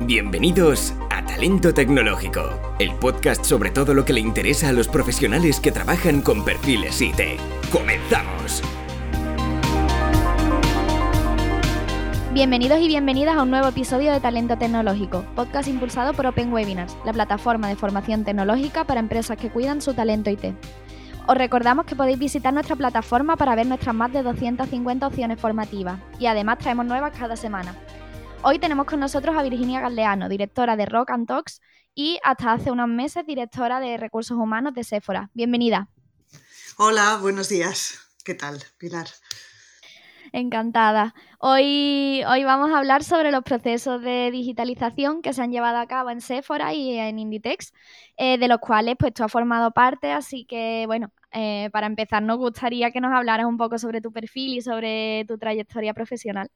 Bienvenidos 0.00 0.92
a 1.08 1.24
Talento 1.24 1.72
Tecnológico, 1.72 2.50
el 2.80 2.92
podcast 2.96 3.44
sobre 3.44 3.70
todo 3.70 3.94
lo 3.94 4.04
que 4.04 4.12
le 4.12 4.18
interesa 4.18 4.68
a 4.68 4.72
los 4.72 4.88
profesionales 4.88 5.60
que 5.60 5.70
trabajan 5.70 6.20
con 6.20 6.44
perfiles 6.44 7.00
IT. 7.00 7.38
¡Comenzamos! 7.70 8.60
Bienvenidos 12.32 12.80
y 12.80 12.88
bienvenidas 12.88 13.36
a 13.36 13.42
un 13.44 13.50
nuevo 13.50 13.68
episodio 13.68 14.12
de 14.12 14.18
Talento 14.18 14.58
Tecnológico, 14.58 15.24
podcast 15.36 15.68
impulsado 15.68 16.12
por 16.12 16.26
Open 16.26 16.52
Webinars, 16.52 16.96
la 17.04 17.12
plataforma 17.12 17.68
de 17.68 17.76
formación 17.76 18.24
tecnológica 18.24 18.84
para 18.84 18.98
empresas 18.98 19.38
que 19.38 19.50
cuidan 19.50 19.80
su 19.80 19.94
talento 19.94 20.28
IT. 20.28 20.56
Os 21.26 21.38
recordamos 21.38 21.86
que 21.86 21.94
podéis 21.94 22.18
visitar 22.18 22.52
nuestra 22.52 22.74
plataforma 22.74 23.36
para 23.36 23.54
ver 23.54 23.66
nuestras 23.66 23.94
más 23.94 24.12
de 24.12 24.24
250 24.24 25.06
opciones 25.06 25.40
formativas 25.40 26.00
y 26.18 26.26
además 26.26 26.58
traemos 26.58 26.84
nuevas 26.84 27.16
cada 27.16 27.36
semana. 27.36 27.74
Hoy 28.46 28.58
tenemos 28.58 28.84
con 28.84 29.00
nosotros 29.00 29.34
a 29.38 29.42
Virginia 29.42 29.80
Galdeano, 29.80 30.28
directora 30.28 30.76
de 30.76 30.84
Rock 30.84 31.12
and 31.12 31.26
Talks 31.26 31.62
y 31.94 32.18
hasta 32.22 32.52
hace 32.52 32.70
unos 32.70 32.88
meses 32.88 33.24
directora 33.26 33.80
de 33.80 33.96
Recursos 33.96 34.36
Humanos 34.36 34.74
de 34.74 34.84
Sephora. 34.84 35.30
Bienvenida. 35.32 35.88
Hola, 36.76 37.16
buenos 37.22 37.48
días. 37.48 37.98
¿Qué 38.22 38.34
tal, 38.34 38.62
Pilar? 38.76 39.06
Encantada. 40.32 41.14
Hoy, 41.38 42.22
hoy 42.28 42.44
vamos 42.44 42.70
a 42.70 42.80
hablar 42.80 43.02
sobre 43.02 43.32
los 43.32 43.42
procesos 43.44 44.02
de 44.02 44.30
digitalización 44.30 45.22
que 45.22 45.32
se 45.32 45.40
han 45.40 45.50
llevado 45.50 45.78
a 45.78 45.86
cabo 45.86 46.10
en 46.10 46.20
Sephora 46.20 46.74
y 46.74 46.98
en 46.98 47.18
Inditex, 47.18 47.72
eh, 48.18 48.36
de 48.36 48.48
los 48.48 48.58
cuales 48.58 48.96
pues 48.98 49.14
tú 49.14 49.24
has 49.24 49.32
formado 49.32 49.70
parte, 49.70 50.12
así 50.12 50.44
que 50.44 50.84
bueno, 50.86 51.14
eh, 51.32 51.70
para 51.72 51.86
empezar 51.86 52.22
nos 52.22 52.36
gustaría 52.36 52.90
que 52.90 53.00
nos 53.00 53.14
hablaras 53.14 53.46
un 53.46 53.56
poco 53.56 53.78
sobre 53.78 54.02
tu 54.02 54.12
perfil 54.12 54.58
y 54.58 54.60
sobre 54.60 55.24
tu 55.26 55.38
trayectoria 55.38 55.94
profesional. 55.94 56.50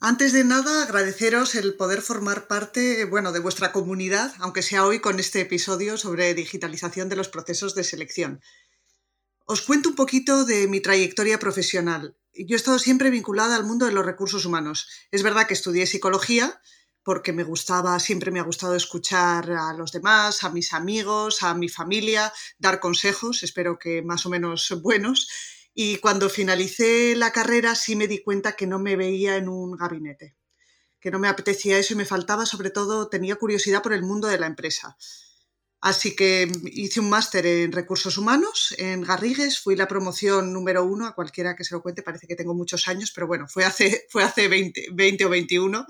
Antes 0.00 0.32
de 0.32 0.44
nada, 0.44 0.84
agradeceros 0.84 1.56
el 1.56 1.74
poder 1.74 2.02
formar 2.02 2.46
parte, 2.46 3.04
bueno, 3.04 3.32
de 3.32 3.40
vuestra 3.40 3.72
comunidad, 3.72 4.32
aunque 4.38 4.62
sea 4.62 4.86
hoy 4.86 5.00
con 5.00 5.18
este 5.18 5.40
episodio 5.40 5.98
sobre 5.98 6.34
digitalización 6.34 7.08
de 7.08 7.16
los 7.16 7.28
procesos 7.28 7.74
de 7.74 7.82
selección. 7.82 8.40
Os 9.44 9.62
cuento 9.62 9.88
un 9.88 9.96
poquito 9.96 10.44
de 10.44 10.68
mi 10.68 10.80
trayectoria 10.80 11.40
profesional. 11.40 12.16
Yo 12.32 12.54
he 12.54 12.56
estado 12.56 12.78
siempre 12.78 13.10
vinculada 13.10 13.56
al 13.56 13.64
mundo 13.64 13.86
de 13.86 13.92
los 13.92 14.06
recursos 14.06 14.44
humanos. 14.44 14.86
Es 15.10 15.24
verdad 15.24 15.48
que 15.48 15.54
estudié 15.54 15.84
psicología 15.84 16.60
porque 17.02 17.32
me 17.32 17.42
gustaba, 17.42 17.98
siempre 17.98 18.30
me 18.30 18.38
ha 18.38 18.44
gustado 18.44 18.76
escuchar 18.76 19.50
a 19.50 19.72
los 19.72 19.90
demás, 19.90 20.44
a 20.44 20.50
mis 20.50 20.74
amigos, 20.74 21.42
a 21.42 21.54
mi 21.54 21.68
familia, 21.68 22.32
dar 22.58 22.78
consejos, 22.78 23.42
espero 23.42 23.80
que 23.80 24.02
más 24.02 24.26
o 24.26 24.30
menos 24.30 24.72
buenos 24.82 25.26
y 25.80 25.98
cuando 25.98 26.28
finalicé 26.28 27.14
la 27.14 27.30
carrera 27.30 27.76
sí 27.76 27.94
me 27.94 28.08
di 28.08 28.20
cuenta 28.20 28.56
que 28.56 28.66
no 28.66 28.80
me 28.80 28.96
veía 28.96 29.36
en 29.36 29.48
un 29.48 29.76
gabinete, 29.76 30.34
que 30.98 31.12
no 31.12 31.20
me 31.20 31.28
apetecía 31.28 31.78
eso 31.78 31.94
y 31.94 31.96
me 31.96 32.04
faltaba 32.04 32.46
sobre 32.46 32.70
todo, 32.70 33.08
tenía 33.08 33.36
curiosidad 33.36 33.80
por 33.80 33.92
el 33.92 34.02
mundo 34.02 34.26
de 34.26 34.40
la 34.40 34.48
empresa. 34.48 34.96
Así 35.80 36.16
que 36.16 36.50
hice 36.64 36.98
un 36.98 37.08
máster 37.08 37.46
en 37.46 37.70
recursos 37.70 38.18
humanos 38.18 38.74
en 38.76 39.02
Garrigues, 39.02 39.60
fui 39.60 39.76
la 39.76 39.86
promoción 39.86 40.52
número 40.52 40.84
uno, 40.84 41.06
a 41.06 41.14
cualquiera 41.14 41.54
que 41.54 41.62
se 41.62 41.76
lo 41.76 41.80
cuente, 41.80 42.02
parece 42.02 42.26
que 42.26 42.34
tengo 42.34 42.54
muchos 42.54 42.88
años, 42.88 43.12
pero 43.14 43.28
bueno, 43.28 43.46
fue 43.46 43.64
hace, 43.64 44.04
fue 44.10 44.24
hace 44.24 44.48
20, 44.48 44.88
20 44.94 45.24
o 45.26 45.28
21. 45.28 45.86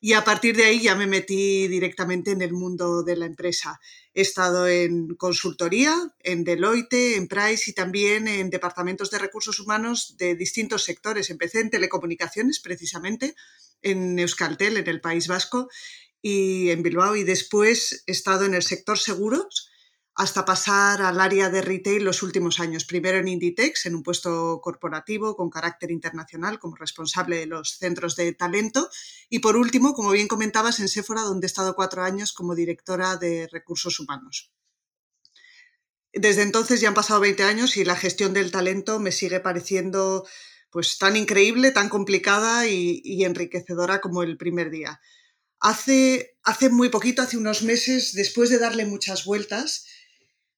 Y 0.00 0.14
a 0.14 0.24
partir 0.24 0.56
de 0.56 0.64
ahí 0.64 0.80
ya 0.80 0.94
me 0.94 1.06
metí 1.06 1.68
directamente 1.68 2.30
en 2.30 2.40
el 2.40 2.52
mundo 2.52 3.02
de 3.02 3.16
la 3.16 3.26
empresa. 3.26 3.80
He 4.14 4.22
estado 4.22 4.66
en 4.66 5.14
consultoría, 5.16 5.94
en 6.20 6.42
Deloitte, 6.42 7.16
en 7.16 7.28
Price 7.28 7.70
y 7.70 7.74
también 7.74 8.26
en 8.26 8.48
departamentos 8.48 9.10
de 9.10 9.18
recursos 9.18 9.60
humanos 9.60 10.16
de 10.16 10.34
distintos 10.34 10.84
sectores. 10.84 11.28
Empecé 11.28 11.60
en 11.60 11.70
telecomunicaciones, 11.70 12.60
precisamente, 12.60 13.34
en 13.82 14.18
Euskaltel, 14.18 14.78
en 14.78 14.88
el 14.88 15.02
País 15.02 15.28
Vasco, 15.28 15.68
y 16.22 16.70
en 16.70 16.82
Bilbao. 16.82 17.16
Y 17.16 17.24
después 17.24 18.02
he 18.06 18.12
estado 18.12 18.44
en 18.44 18.54
el 18.54 18.62
sector 18.62 18.98
seguros 18.98 19.69
hasta 20.20 20.44
pasar 20.44 21.00
al 21.00 21.18
área 21.18 21.48
de 21.48 21.62
retail 21.62 22.04
los 22.04 22.22
últimos 22.22 22.60
años. 22.60 22.84
Primero 22.84 23.16
en 23.16 23.26
Inditex, 23.26 23.86
en 23.86 23.94
un 23.94 24.02
puesto 24.02 24.60
corporativo 24.62 25.34
con 25.34 25.48
carácter 25.48 25.90
internacional 25.90 26.58
como 26.58 26.76
responsable 26.76 27.38
de 27.38 27.46
los 27.46 27.78
centros 27.78 28.16
de 28.16 28.34
talento. 28.34 28.90
Y 29.30 29.38
por 29.38 29.56
último, 29.56 29.94
como 29.94 30.10
bien 30.10 30.28
comentabas, 30.28 30.78
en 30.78 30.88
Sephora, 30.88 31.22
donde 31.22 31.46
he 31.46 31.48
estado 31.48 31.74
cuatro 31.74 32.02
años 32.02 32.34
como 32.34 32.54
directora 32.54 33.16
de 33.16 33.48
recursos 33.50 33.98
humanos. 33.98 34.52
Desde 36.12 36.42
entonces 36.42 36.82
ya 36.82 36.88
han 36.88 36.94
pasado 36.94 37.20
20 37.20 37.42
años 37.44 37.78
y 37.78 37.86
la 37.86 37.96
gestión 37.96 38.34
del 38.34 38.50
talento 38.50 39.00
me 39.00 39.12
sigue 39.12 39.40
pareciendo 39.40 40.26
pues 40.68 40.98
tan 40.98 41.16
increíble, 41.16 41.70
tan 41.70 41.88
complicada 41.88 42.66
y, 42.66 43.24
enriquecedora 43.24 44.02
como 44.02 44.22
el 44.22 44.36
primer 44.36 44.70
día. 44.70 45.00
Hace, 45.60 46.36
hace 46.42 46.68
muy 46.68 46.90
poquito, 46.90 47.22
hace 47.22 47.38
unos 47.38 47.62
meses, 47.62 48.12
después 48.12 48.50
de 48.50 48.58
darle 48.58 48.84
muchas 48.84 49.24
vueltas, 49.24 49.86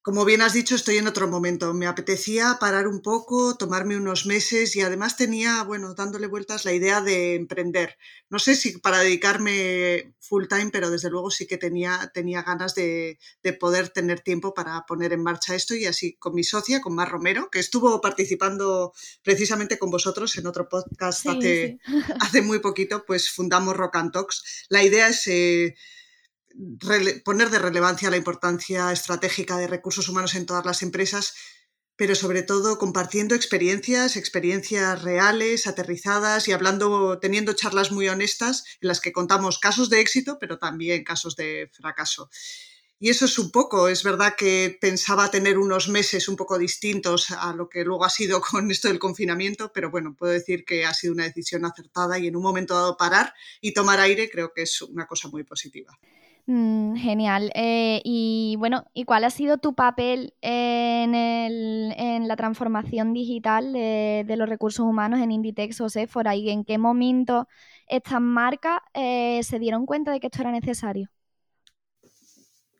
como 0.02 0.24
bien 0.24 0.42
has 0.42 0.52
dicho, 0.52 0.74
estoy 0.74 0.98
en 0.98 1.06
otro 1.06 1.28
momento. 1.28 1.72
Me 1.74 1.86
apetecía 1.86 2.56
parar 2.58 2.88
un 2.88 3.02
poco, 3.02 3.56
tomarme 3.56 3.96
unos 3.96 4.26
meses 4.26 4.74
y 4.74 4.80
además 4.80 5.16
tenía, 5.16 5.62
bueno, 5.62 5.94
dándole 5.94 6.26
vueltas 6.26 6.64
la 6.64 6.72
idea 6.72 7.00
de 7.00 7.36
emprender. 7.36 7.96
No 8.28 8.40
sé 8.40 8.56
si 8.56 8.78
para 8.78 8.98
dedicarme 8.98 10.12
full 10.18 10.46
time, 10.48 10.70
pero 10.72 10.90
desde 10.90 11.08
luego 11.08 11.30
sí 11.30 11.46
que 11.46 11.56
tenía, 11.56 12.10
tenía 12.12 12.42
ganas 12.42 12.74
de, 12.74 13.18
poder 13.60 13.90
tener 13.90 14.20
tiempo 14.20 14.54
para 14.54 14.84
poner 14.86 15.12
en 15.12 15.22
marcha 15.22 15.54
esto 15.54 15.76
y 15.76 15.86
así 15.86 16.14
con 16.14 16.34
mi 16.34 16.42
socia, 16.42 16.80
con 16.80 16.96
Mar 16.96 17.08
Romero, 17.08 17.48
que 17.48 17.60
estuvo 17.60 18.00
participando 18.00 18.92
precisamente 19.22 19.78
con 19.78 19.90
vosotros 19.90 20.36
en 20.36 20.48
otro 20.48 20.68
podcast 20.68 21.26
hace, 21.28 21.78
hace 22.20 22.42
muy 22.42 22.58
poquito, 22.58 23.04
pues 23.06 23.30
fundamos 23.30 23.76
Rock 23.76 23.96
and 23.96 24.12
Talks. 24.12 24.66
La 24.68 24.82
idea 24.82 25.08
es... 25.08 25.28
Eh, 25.28 25.76
poner 27.24 27.50
de 27.50 27.58
relevancia 27.58 28.10
la 28.10 28.16
importancia 28.16 28.92
estratégica 28.92 29.56
de 29.56 29.66
recursos 29.66 30.08
humanos 30.08 30.34
en 30.34 30.46
todas 30.46 30.64
las 30.64 30.82
empresas, 30.82 31.34
pero 31.96 32.14
sobre 32.14 32.42
todo 32.42 32.78
compartiendo 32.78 33.34
experiencias, 33.34 34.16
experiencias 34.16 35.02
reales, 35.02 35.66
aterrizadas 35.66 36.48
y 36.48 36.52
hablando, 36.52 37.18
teniendo 37.18 37.52
charlas 37.52 37.92
muy 37.92 38.08
honestas 38.08 38.64
en 38.80 38.88
las 38.88 39.00
que 39.00 39.12
contamos 39.12 39.58
casos 39.58 39.90
de 39.90 40.00
éxito, 40.00 40.38
pero 40.40 40.58
también 40.58 41.04
casos 41.04 41.36
de 41.36 41.70
fracaso. 41.72 42.30
Y 43.04 43.10
eso 43.10 43.24
es 43.24 43.36
un 43.36 43.50
poco, 43.50 43.88
es 43.88 44.04
verdad 44.04 44.36
que 44.38 44.78
pensaba 44.80 45.28
tener 45.28 45.58
unos 45.58 45.88
meses 45.88 46.28
un 46.28 46.36
poco 46.36 46.56
distintos 46.56 47.32
a 47.32 47.52
lo 47.52 47.68
que 47.68 47.82
luego 47.82 48.04
ha 48.04 48.10
sido 48.10 48.40
con 48.48 48.70
esto 48.70 48.86
del 48.86 49.00
confinamiento, 49.00 49.72
pero 49.72 49.90
bueno, 49.90 50.14
puedo 50.16 50.32
decir 50.32 50.64
que 50.64 50.84
ha 50.84 50.94
sido 50.94 51.12
una 51.12 51.24
decisión 51.24 51.64
acertada 51.64 52.16
y 52.20 52.28
en 52.28 52.36
un 52.36 52.44
momento 52.44 52.74
dado 52.74 52.96
parar 52.96 53.34
y 53.60 53.74
tomar 53.74 53.98
aire 53.98 54.30
creo 54.30 54.52
que 54.54 54.62
es 54.62 54.82
una 54.82 55.08
cosa 55.08 55.26
muy 55.26 55.42
positiva. 55.42 55.98
Mm, 56.46 56.96
genial. 56.96 57.52
Eh, 57.54 58.00
y 58.04 58.56
bueno, 58.58 58.84
¿y 58.94 59.04
cuál 59.04 59.24
ha 59.24 59.30
sido 59.30 59.58
tu 59.58 59.74
papel 59.74 60.34
en, 60.40 61.14
en 61.14 62.26
la 62.28 62.36
transformación 62.36 63.12
digital 63.12 63.72
de, 63.72 64.24
los 64.36 64.48
recursos 64.48 64.84
humanos 64.84 65.20
en 65.20 65.30
Inditex 65.30 65.80
o 65.80 65.88
Sephora? 65.88 66.34
¿Y 66.34 66.50
en 66.50 66.64
qué 66.64 66.78
momento 66.78 67.46
estas 67.86 68.20
marcas 68.20 68.80
eh, 68.94 69.42
se 69.44 69.58
dieron 69.60 69.86
cuenta 69.86 70.10
de 70.10 70.18
que 70.20 70.26
esto 70.26 70.40
era 70.42 70.50
necesario? 70.50 71.08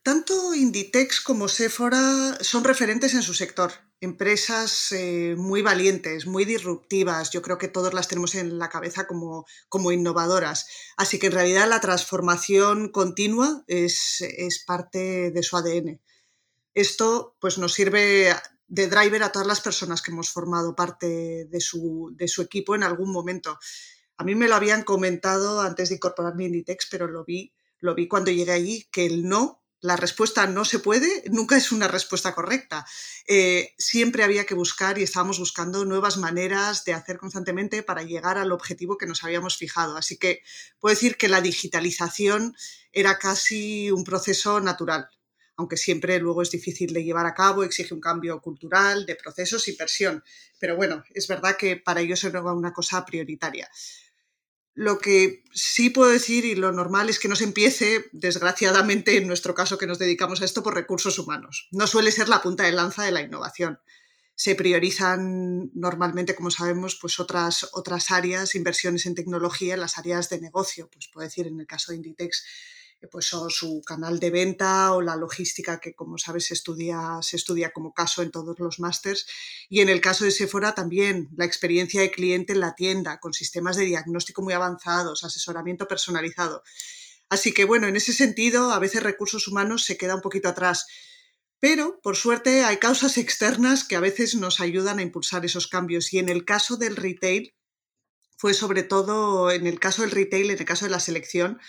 Tanto 0.03 0.55
Inditex 0.55 1.21
como 1.21 1.49
Sephora 1.49 2.37
son 2.41 2.65
referentes 2.65 3.15
en 3.15 3.23
su 3.23 3.35
sector 3.35 3.73
empresas 4.03 4.91
eh, 4.91 5.37
muy 5.39 5.63
valientes, 5.63 6.27
muy 6.27 6.45
disruptivas. 6.45 7.31
Yo 7.31 7.41
creo 7.41 7.57
que 7.57 7.69
todos 7.69 7.95
las 7.95 8.09
tenemos 8.09 8.35
en 8.35 8.59
la 8.59 8.69
cabeza 8.69 9.07
como, 9.07 9.47
como 9.69 9.93
innovadoras. 9.93 10.67
Así 10.97 11.21
que 11.21 11.29
en 11.29 11.35
realidad 11.35 11.69
la 11.69 11.81
transformación 11.81 12.89
continua 12.89 13.63
es, 13.69 14.21
es, 14.21 14.65
parte 14.65 15.31
de 15.31 15.43
su 15.45 15.57
ADN. 15.57 16.01
Esto 16.75 17.37
pues, 17.41 17.59
nos 17.59 17.75
sirve 17.75 18.35
de 18.67 18.89
driver 18.89 19.23
a 19.23 19.31
todas 19.31 19.47
las 19.47 19.61
personas 19.61 20.03
que 20.03 20.11
hemos 20.11 20.31
formado 20.31 20.75
parte 20.75 21.45
de 21.45 21.61
su, 21.61 22.13
de 22.17 22.27
su 22.27 22.43
equipo 22.43 22.75
en 22.75 22.83
algún 22.83 23.13
momento. 23.13 23.57
A 24.17 24.25
mí 24.25 24.35
me 24.35 24.49
lo 24.49 24.57
habían 24.57 24.83
comentado 24.83 25.61
antes 25.61 25.91
de 25.91 25.95
incorporarme 25.95 26.43
a 26.43 26.47
Inditex, 26.49 26.89
pero 26.91 27.07
lo 27.07 27.25
vi, 27.25 27.55
lo 27.79 27.95
vi 27.95 28.09
cuando 28.09 28.33
llegué 28.33 28.51
allí, 28.51 28.89
que 28.91 29.07
el 29.07 29.29
no 29.29 29.62
la 29.83 29.97
respuesta 29.97 30.47
no 30.47 30.65
se 30.65 30.79
puede, 30.79 31.25
nunca 31.31 31.57
es 31.57 31.73
una 31.73 31.89
respuesta 31.89 32.35
correcta. 32.35 32.87
Eh, 33.27 33.75
siempre 33.79 34.23
había 34.23 34.47
que 34.47 34.55
buscar 34.55 34.97
y 34.97 35.03
estábamos 35.03 35.41
buscando 35.41 35.85
nuevas 35.85 36.17
maneras 36.19 36.85
de 36.85 36.95
hacer 36.95 37.19
constantemente 37.19 37.83
para 37.83 38.05
llegar 38.05 38.39
al 38.39 38.53
objetivo 38.53 38.97
que 38.97 39.07
nos 39.07 39.25
habíamos 39.25 39.57
fijado. 39.57 39.97
Así 39.97 40.17
que 40.19 40.43
puedo 40.79 40.95
decir 40.95 41.17
que 41.17 41.29
la 41.29 41.41
digitalización 41.41 42.55
era 42.93 43.19
casi 43.19 43.91
un 43.91 44.05
proceso 44.05 44.61
natural, 44.61 45.09
aunque 45.57 45.77
siempre 45.77 46.21
luego 46.21 46.43
es 46.43 46.53
difícil 46.53 46.93
de 46.93 47.03
llevar 47.03 47.27
a 47.27 47.35
cabo, 47.35 47.65
exige 47.65 47.93
un 47.93 48.01
cambio 48.01 48.41
cultural, 48.41 49.05
de 49.05 49.17
procesos 49.17 49.67
y 49.67 49.75
versión. 49.75 50.23
Pero 50.61 50.77
bueno, 50.77 51.03
es 51.13 51.27
verdad 51.27 51.57
que 51.57 51.77
para 51.77 52.01
ellos 52.01 52.23
era 52.23 52.41
una 52.41 52.73
cosa 52.73 53.05
prioritaria. 53.05 53.69
Lo 54.75 54.99
que 54.99 55.45
sí 55.53 55.91
puedo 55.91 56.11
decir 56.11 56.47
y 56.47 56.55
lo 56.55 56.73
normal 56.73 57.11
es 57.11 57.19
que 57.19 57.29
no 57.29 57.37
se 57.37 57.45
empiece, 57.45 58.07
desgraciadamente 58.13 59.19
en 59.19 59.27
nuestro 59.27 59.55
caso 59.55 59.77
que 59.77 59.87
nos 59.87 59.99
dedicamos 59.99 60.41
a 60.41 60.47
esto, 60.47 60.63
por 60.63 60.75
recursos 60.75 61.19
humanos. 61.19 61.69
No 61.73 61.87
suele 61.87 62.11
ser 62.11 62.29
la 62.29 62.41
punta 62.41 62.65
de 62.65 62.73
lanza 62.73 63.05
de 63.05 63.13
la 63.13 63.21
innovación. 63.21 63.79
se 64.35 64.55
priorizan 64.55 65.71
normalmente, 65.75 66.35
como 66.35 66.51
sabemos, 66.51 66.99
pues 67.01 67.21
otras, 67.21 67.69
otras 67.75 68.11
áreas, 68.11 68.55
inversiones 68.55 69.07
en 69.07 69.15
tecnología 69.15 69.77
las 69.77 69.99
áreas 69.99 70.31
de 70.31 70.41
negocio. 70.41 70.89
Pues 70.93 71.09
puedo 71.13 71.27
decir, 71.27 71.47
en 71.47 71.61
el 71.61 71.67
caso 71.67 71.93
de 71.93 71.97
Inditex, 71.97 72.45
pues 73.11 73.33
o 73.35 73.51
su 73.51 73.83
canal 73.85 74.19
de 74.19 74.31
venta 74.31 74.93
o 74.93 75.01
la 75.01 75.17
logística 75.17 75.81
que 75.81 75.95
como 75.95 76.19
sabes 76.19 76.47
se 76.47 76.55
estudia, 76.55 77.19
se 77.23 77.37
estudia 77.37 77.73
como 77.73 77.93
caso 77.93 78.23
en 78.23 78.31
todos 78.31 78.59
los 78.59 78.81
másters 78.81 79.27
y 79.69 79.81
en 79.81 79.89
el 79.89 80.01
caso 80.01 80.25
de 80.25 80.31
Sephora 80.31 80.75
también 80.75 81.29
la 81.37 81.45
experiencia 81.45 82.01
de 82.01 82.11
cliente 82.11 82.53
en 82.53 82.61
la 82.61 82.75
tienda 82.75 83.19
con 83.21 83.33
sistemas 83.33 83.77
de 83.77 83.85
diagnóstico 83.85 84.43
muy 84.43 84.53
avanzados, 84.53 85.25
asesoramiento 85.25 85.89
personalizado. 85.89 86.63
Así 87.29 87.53
que 87.53 87.65
bueno, 87.65 87.87
en 87.87 87.97
ese 87.97 88.13
sentido 88.13 88.73
a 88.73 88.79
veces 88.79 89.03
recursos 89.03 89.49
humanos 89.49 89.85
se 89.85 89.97
queda 89.97 90.15
un 90.15 90.23
poquito 90.23 90.49
atrás. 90.49 90.87
Pero, 91.61 92.01
por 92.03 92.17
suerte, 92.17 92.65
hay 92.65 92.79
causas 92.79 93.17
externas 93.19 93.85
que 93.85 93.95
a 93.95 94.01
veces 94.01 94.35
nos 94.35 94.59
ayudan 94.59 94.99
a 94.99 95.03
impulsar 95.03 95.45
esos 95.45 95.69
cambios. 95.69 96.13
Y 96.13 96.19
en 96.19 96.29
el 96.29 96.45
caso 96.45 96.77
del 96.77 96.97
retail, 96.97 97.55
fue 98.37 98.55
sobre 98.55 98.83
todo 98.83 99.53
en 99.53 99.69
el 99.69 99.79
caso 99.79 100.03
del 100.03 100.11
retail, 100.11 100.51
en 100.51 100.59
el 100.59 100.65
caso 100.65 100.87
de 100.87 100.91
la 100.91 100.99
selección, 100.99 101.61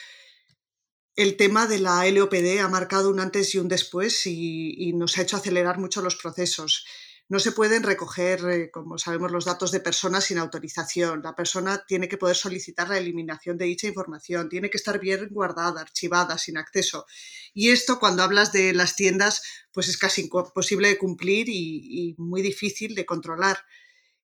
el 1.16 1.38
tema 1.38 1.68
de 1.68 1.80
la 1.80 2.10
LOPD 2.10 2.60
ha 2.60 2.68
marcado 2.68 3.10
un 3.10 3.20
antes 3.20 3.54
y 3.54 3.60
un 3.60 3.68
después 3.68 4.26
y, 4.26 4.94
nos 4.94 5.18
ha 5.18 5.22
hecho 5.22 5.38
acelerar 5.38 5.80
mucho 5.80 6.02
los 6.02 6.16
procesos. 6.16 6.86
No 7.30 7.40
se 7.40 7.52
pueden 7.52 7.84
recoger, 7.84 8.42
eh, 8.50 8.72
como 8.72 8.98
sabemos, 8.98 9.32
los 9.32 9.46
datos 9.46 9.72
de 9.72 9.80
personas 9.80 10.26
sin 10.26 10.38
autorización. 10.38 11.22
La 11.24 11.36
persona 11.36 11.84
tiene 11.88 12.08
que 12.08 12.18
poder 12.18 12.36
solicitar 12.36 12.90
la 12.90 12.98
eliminación 12.98 13.58
de 13.58 13.66
dicha 13.66 13.88
información, 13.88 14.50
tiene 14.50 14.70
que 14.70 14.78
estar 14.78 15.00
bien 15.00 15.30
guardada, 15.32 15.82
archivada, 15.82 16.38
sin 16.38 16.58
acceso. 16.58 17.06
Y 17.54 17.70
esto, 17.70 18.00
cuando 18.00 18.24
hablas 18.24 18.52
de 18.52 18.74
las 18.74 18.96
tiendas, 18.96 19.42
pues 19.72 19.88
es 19.88 19.98
casi 19.98 20.22
imposible 20.22 20.90
de 20.90 20.98
cumplir 20.98 21.48
y 21.50 22.16
muy 22.18 22.42
difícil 22.42 22.94
de 22.96 23.06
controlar. 23.06 23.58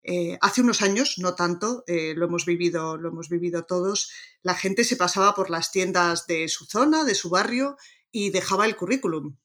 Eh, 0.03 0.37
hace 0.41 0.61
unos 0.61 0.81
años, 0.81 1.15
no 1.17 1.35
tanto, 1.35 1.83
eh, 1.87 2.13
lo, 2.15 2.25
hemos 2.25 2.45
vivido, 2.45 2.97
lo 2.97 3.09
hemos 3.09 3.29
vivido 3.29 3.65
todos, 3.65 4.11
la 4.41 4.55
gente 4.55 4.83
se 4.83 4.95
pasaba 4.95 5.35
por 5.35 5.49
las 5.49 5.71
tiendas 5.71 6.25
de 6.25 6.47
su 6.47 6.65
zona, 6.65 7.03
de 7.03 7.15
su 7.15 7.29
barrio, 7.29 7.77
y 8.11 8.29
dejaba 8.31 8.65
el 8.65 8.75
currículum. 8.75 9.37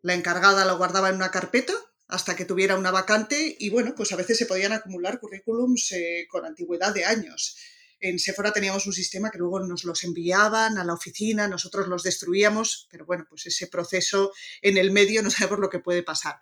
La 0.00 0.14
encargada 0.14 0.64
lo 0.64 0.76
guardaba 0.78 1.08
en 1.08 1.16
una 1.16 1.30
carpeta 1.30 1.74
hasta 2.08 2.36
que 2.36 2.44
tuviera 2.44 2.76
una 2.76 2.90
vacante 2.90 3.56
y 3.58 3.70
bueno, 3.70 3.94
pues 3.96 4.12
a 4.12 4.16
veces 4.16 4.36
se 4.36 4.46
podían 4.46 4.72
acumular 4.72 5.18
currículums 5.18 5.92
eh, 5.92 6.26
con 6.28 6.44
antigüedad 6.44 6.92
de 6.92 7.04
años. 7.04 7.56
En 8.00 8.18
Sephora 8.18 8.52
teníamos 8.52 8.86
un 8.86 8.92
sistema 8.92 9.30
que 9.30 9.38
luego 9.38 9.60
nos 9.60 9.84
los 9.84 10.02
enviaban 10.02 10.76
a 10.76 10.84
la 10.84 10.92
oficina, 10.92 11.46
nosotros 11.46 11.86
los 11.86 12.02
destruíamos, 12.02 12.88
pero 12.90 13.06
bueno, 13.06 13.24
pues 13.28 13.46
ese 13.46 13.68
proceso 13.68 14.32
en 14.60 14.76
el 14.76 14.90
medio 14.90 15.22
no 15.22 15.30
sabemos 15.30 15.60
lo 15.60 15.70
que 15.70 15.78
puede 15.78 16.02
pasar. 16.02 16.40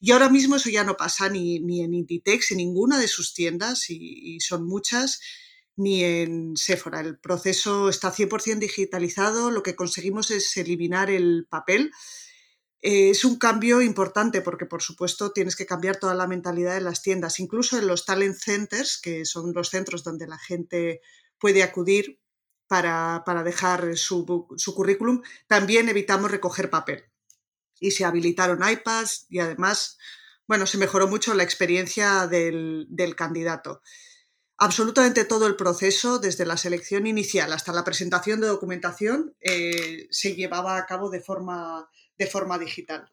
Y 0.00 0.12
ahora 0.12 0.28
mismo 0.28 0.56
eso 0.56 0.70
ya 0.70 0.84
no 0.84 0.96
pasa 0.96 1.28
ni, 1.28 1.56
en 1.56 1.94
Inditex, 1.94 2.52
en 2.52 2.58
ninguna 2.58 2.98
de 2.98 3.08
sus 3.08 3.34
tiendas, 3.34 3.90
y, 3.90 4.38
son 4.40 4.66
muchas, 4.66 5.20
ni 5.76 6.04
en 6.04 6.56
Sephora. 6.56 7.00
El 7.00 7.18
proceso 7.18 7.88
está 7.88 8.12
100% 8.12 8.58
digitalizado, 8.58 9.50
lo 9.50 9.62
que 9.62 9.74
conseguimos 9.74 10.30
es 10.30 10.56
eliminar 10.56 11.10
el 11.10 11.46
papel. 11.50 11.90
Eh, 12.80 13.10
es 13.10 13.24
un 13.24 13.38
cambio 13.38 13.82
importante 13.82 14.40
porque, 14.40 14.66
por 14.66 14.82
supuesto, 14.82 15.32
tienes 15.32 15.56
que 15.56 15.66
cambiar 15.66 15.96
toda 15.98 16.14
la 16.14 16.28
mentalidad 16.28 16.74
de 16.74 16.80
las 16.80 17.02
tiendas, 17.02 17.40
incluso 17.40 17.76
en 17.76 17.88
los 17.88 18.04
talent 18.04 18.36
centers, 18.36 19.00
que 19.00 19.24
son 19.24 19.52
los 19.52 19.70
centros 19.70 20.04
donde 20.04 20.28
la 20.28 20.38
gente 20.38 21.00
puede 21.40 21.64
acudir 21.64 22.20
para, 22.68 23.24
dejar 23.44 23.96
su, 23.96 24.46
su 24.56 24.74
currículum, 24.74 25.22
también 25.48 25.88
evitamos 25.88 26.30
recoger 26.30 26.70
papel 26.70 27.10
y 27.80 27.92
se 27.92 28.04
habilitaron 28.04 28.68
iPads 28.68 29.26
y 29.28 29.38
además, 29.40 29.98
bueno, 30.46 30.66
se 30.66 30.78
mejoró 30.78 31.08
mucho 31.08 31.34
la 31.34 31.42
experiencia 31.42 32.26
del, 32.26 32.86
candidato. 33.16 33.82
Absolutamente 34.56 35.24
todo 35.24 35.46
el 35.46 35.56
proceso, 35.56 36.18
desde 36.18 36.44
la 36.44 36.56
selección 36.56 37.06
inicial 37.06 37.52
hasta 37.52 37.72
la 37.72 37.84
presentación 37.84 38.40
de 38.40 38.48
documentación, 38.48 39.36
eh, 39.40 40.08
se 40.10 40.34
llevaba 40.34 40.76
a 40.76 40.86
cabo 40.86 41.10
de 41.10 41.20
forma, 41.20 41.88
de 42.16 42.26
forma 42.26 42.58
digital. 42.58 43.12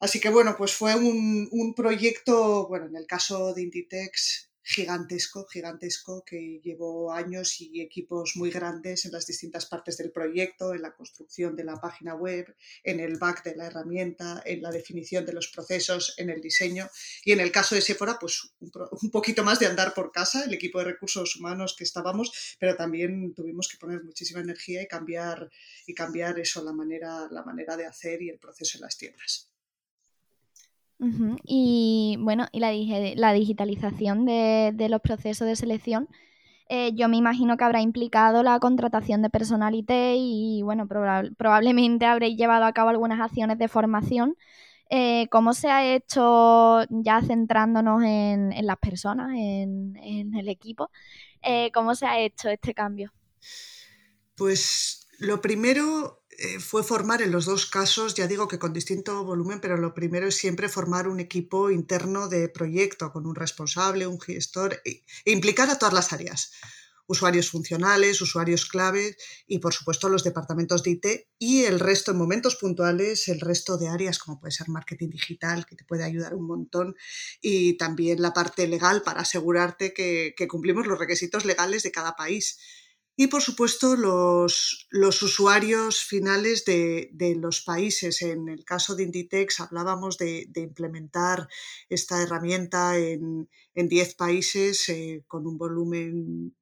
Así 0.00 0.20
que 0.20 0.28
bueno, 0.28 0.56
pues 0.58 0.74
fue 0.74 0.94
un, 0.96 1.48
un 1.50 1.74
proyecto, 1.74 2.68
bueno, 2.68 2.86
en 2.86 2.96
el 2.96 3.06
caso 3.06 3.54
de 3.54 3.62
Inditex, 3.62 4.51
gigantesco, 4.62 5.46
gigantesco, 5.46 6.24
que 6.24 6.60
llevó 6.62 7.12
años 7.12 7.60
y 7.60 7.80
equipos 7.80 8.32
muy 8.36 8.50
grandes 8.50 9.04
en 9.04 9.12
las 9.12 9.26
distintas 9.26 9.66
partes 9.66 9.96
del 9.96 10.12
proyecto, 10.12 10.74
en 10.74 10.82
la 10.82 10.94
construcción 10.94 11.56
de 11.56 11.64
la 11.64 11.80
página 11.80 12.14
web, 12.14 12.54
en 12.84 13.00
el 13.00 13.18
back 13.18 13.42
de 13.44 13.56
la 13.56 13.66
herramienta, 13.66 14.42
en 14.44 14.62
la 14.62 14.70
definición 14.70 15.26
de 15.26 15.32
los 15.32 15.48
procesos, 15.48 16.14
en 16.16 16.30
el 16.30 16.40
diseño. 16.40 16.88
Y 17.24 17.32
en 17.32 17.40
el 17.40 17.50
caso 17.50 17.74
de 17.74 17.80
Sephora, 17.80 18.18
pues 18.18 18.54
un, 18.60 18.70
poquito 19.10 19.44
más 19.44 19.58
de 19.58 19.66
andar 19.66 19.94
por 19.94 20.12
casa, 20.12 20.44
el 20.44 20.54
equipo 20.54 20.78
de 20.78 20.86
recursos 20.86 21.36
humanos 21.36 21.74
que 21.76 21.84
estábamos, 21.84 22.56
pero 22.58 22.76
también 22.76 23.34
tuvimos 23.34 23.68
que 23.68 23.78
poner 23.78 24.02
muchísima 24.02 24.40
energía 24.40 24.82
y 24.82 24.88
cambiar, 24.88 25.50
y 25.86 25.94
cambiar 25.94 26.38
eso, 26.38 26.62
la 26.64 26.72
manera, 26.72 27.28
la 27.30 27.42
manera 27.42 27.76
de 27.76 27.86
hacer 27.86 28.22
y 28.22 28.30
el 28.30 28.38
proceso 28.38 28.78
en 28.78 28.82
las 28.82 28.96
tiendas. 28.96 29.51
Y 31.44 32.16
bueno, 32.20 32.46
y 32.52 32.60
la, 32.60 33.32
digitalización 33.32 34.24
de, 34.24 34.86
los 34.88 35.00
procesos 35.00 35.46
de 35.46 35.56
selección, 35.56 36.08
eh, 36.68 36.92
yo 36.94 37.08
me 37.08 37.16
imagino 37.16 37.56
que 37.56 37.64
habrá 37.64 37.80
implicado 37.80 38.42
la 38.42 38.58
contratación 38.60 39.20
de 39.20 39.30
personalité 39.30 40.14
y 40.16 40.62
bueno, 40.62 40.86
probablemente 40.86 42.06
habréis 42.06 42.36
llevado 42.36 42.64
a 42.64 42.72
cabo 42.72 42.90
algunas 42.90 43.20
acciones 43.20 43.58
de 43.58 43.68
formación. 43.68 44.36
Eh, 44.90 45.26
¿Cómo 45.30 45.54
se 45.54 45.70
ha 45.70 45.94
hecho, 45.94 46.84
ya 46.90 47.22
centrándonos 47.22 48.02
en, 48.04 48.54
las 48.66 48.76
personas, 48.76 49.30
en, 49.34 50.34
el 50.34 50.48
equipo, 50.48 50.90
eh, 51.42 51.70
cómo 51.72 51.94
se 51.94 52.06
ha 52.06 52.20
hecho 52.20 52.48
este 52.50 52.74
cambio? 52.74 53.10
Pues 54.36 55.08
lo 55.18 55.40
primero 55.40 56.21
eh, 56.38 56.60
fue 56.60 56.82
formar 56.82 57.20
en 57.20 57.30
los 57.30 57.44
dos 57.44 57.66
casos, 57.66 58.14
ya 58.14 58.26
digo 58.26 58.48
que 58.48 58.58
con 58.58 58.72
distinto 58.72 59.24
volumen, 59.24 59.60
pero 59.60 59.76
lo 59.76 59.92
primero 59.92 60.28
es 60.28 60.36
siempre 60.36 60.68
formar 60.68 61.06
un 61.06 61.20
equipo 61.20 61.70
interno 61.70 62.28
de 62.28 62.48
proyecto 62.48 63.12
con 63.12 63.26
un 63.26 63.34
responsable, 63.34 64.06
un 64.06 64.20
gestor 64.20 64.80
e, 64.84 65.04
e 65.24 65.32
implicar 65.32 65.68
a 65.68 65.78
todas 65.78 65.92
las 65.92 66.12
áreas. 66.12 66.52
Usuarios 67.06 67.50
funcionales, 67.50 68.22
usuarios 68.22 68.64
clave 68.64 69.16
y 69.46 69.58
por 69.58 69.74
supuesto 69.74 70.08
los 70.08 70.24
departamentos 70.24 70.82
de 70.82 70.92
IT 70.92 71.06
y 71.38 71.64
el 71.64 71.80
resto 71.80 72.12
en 72.12 72.16
momentos 72.16 72.56
puntuales, 72.56 73.28
el 73.28 73.40
resto 73.40 73.76
de 73.76 73.88
áreas 73.88 74.18
como 74.18 74.40
puede 74.40 74.52
ser 74.52 74.68
marketing 74.68 75.10
digital 75.10 75.66
que 75.66 75.76
te 75.76 75.84
puede 75.84 76.04
ayudar 76.04 76.34
un 76.34 76.46
montón 76.46 76.94
y 77.42 77.76
también 77.76 78.22
la 78.22 78.32
parte 78.32 78.66
legal 78.68 79.02
para 79.02 79.22
asegurarte 79.22 79.92
que 79.92 80.48
cumplimos 80.48 80.86
los 80.86 80.98
requisitos 80.98 81.44
legales 81.44 81.82
de 81.82 81.92
cada 81.92 82.14
país 82.16 82.56
y 83.16 83.26
por 83.26 83.42
supuesto 83.42 83.94
los, 83.94 84.86
los 84.90 85.22
usuarios 85.22 86.02
finales 86.02 86.64
de, 86.64 87.10
de, 87.12 87.34
los 87.34 87.60
países. 87.62 88.22
En 88.22 88.48
el 88.48 88.64
caso 88.64 88.94
de 88.94 89.02
Inditex 89.04 89.60
hablábamos 89.60 90.16
de, 90.16 90.48
implementar 90.54 91.46
esta 91.88 92.22
herramienta 92.22 92.96
en 92.96 93.48
10 93.74 94.14
países 94.14 94.88
eh, 94.88 95.24
con 95.28 95.46
un 95.46 95.58
volumen 95.58 96.56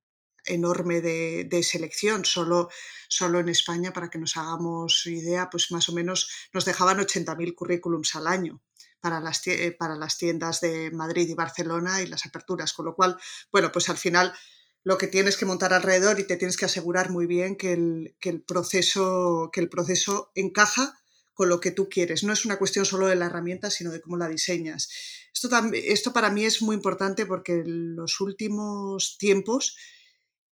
enorme 0.45 1.01
de, 1.01 1.45
de, 1.45 1.63
selección. 1.63 2.25
Solo, 2.25 2.69
solo 3.09 3.39
en 3.39 3.49
España, 3.49 3.93
para 3.93 4.11
que 4.11 4.19
nos 4.19 4.37
hagamos 4.37 5.07
idea, 5.07 5.49
pues 5.51 5.71
más 5.71 5.89
o 5.89 5.93
menos 5.93 6.29
nos 6.53 6.65
dejaban 6.65 6.99
80.000 6.99 7.55
currículums 7.55 8.17
al 8.17 8.27
año. 8.27 8.61
Para 9.01 9.19
las, 9.19 9.43
para 9.79 9.97
las 9.97 10.19
tiendas 10.19 10.61
de 10.61 10.91
Madrid 10.91 11.27
y 11.27 11.33
Barcelona 11.33 12.03
y 12.03 12.07
las 12.07 12.27
aperturas, 12.27 12.75
con 12.75 12.85
lo 12.85 12.95
cual, 12.95 13.17
bueno, 13.51 13.73
pues 13.73 13.89
al 13.89 13.97
final 13.97 14.35
lo 14.83 14.99
que 14.99 15.07
tienes 15.07 15.37
que 15.37 15.47
montar 15.47 15.73
alrededor 15.73 16.21
y 16.21 16.27
te 16.27 16.37
tienes 16.37 16.57
que 16.57 16.65
asegurar 16.65 17.11
muy 17.11 17.27
bien 17.27 17.57
que 17.57 17.73
el, 17.73 18.17
el, 18.21 18.43
proceso, 18.43 19.51
que 19.53 19.61
el 19.61 19.69
proceso 19.69 20.31
encaja 20.35 20.99
con 21.35 21.49
lo 21.49 21.61
que 21.61 21.71
tú 21.71 21.89
quieres. 21.89 22.25
No 22.25 22.33
es 22.33 22.45
una 22.45 22.59
cuestión 22.59 22.85
solo 22.85 23.07
de 23.07 23.17
la 23.17 23.27
herramienta, 23.27 23.71
sino 23.71 23.91
de 23.91 24.01
cómo 24.01 24.17
la 24.17 24.29
diseñas. 24.29 24.89
Esto, 25.33 25.49
esto 25.73 26.13
para 26.13 26.31
mí 26.31 26.45
es 26.45 26.63
muy 26.63 26.77
importante 26.77 27.27
porque 27.27 27.61
en 27.61 27.97
los 27.97 28.21
últimos 28.21 29.17
tiempos 29.19 29.77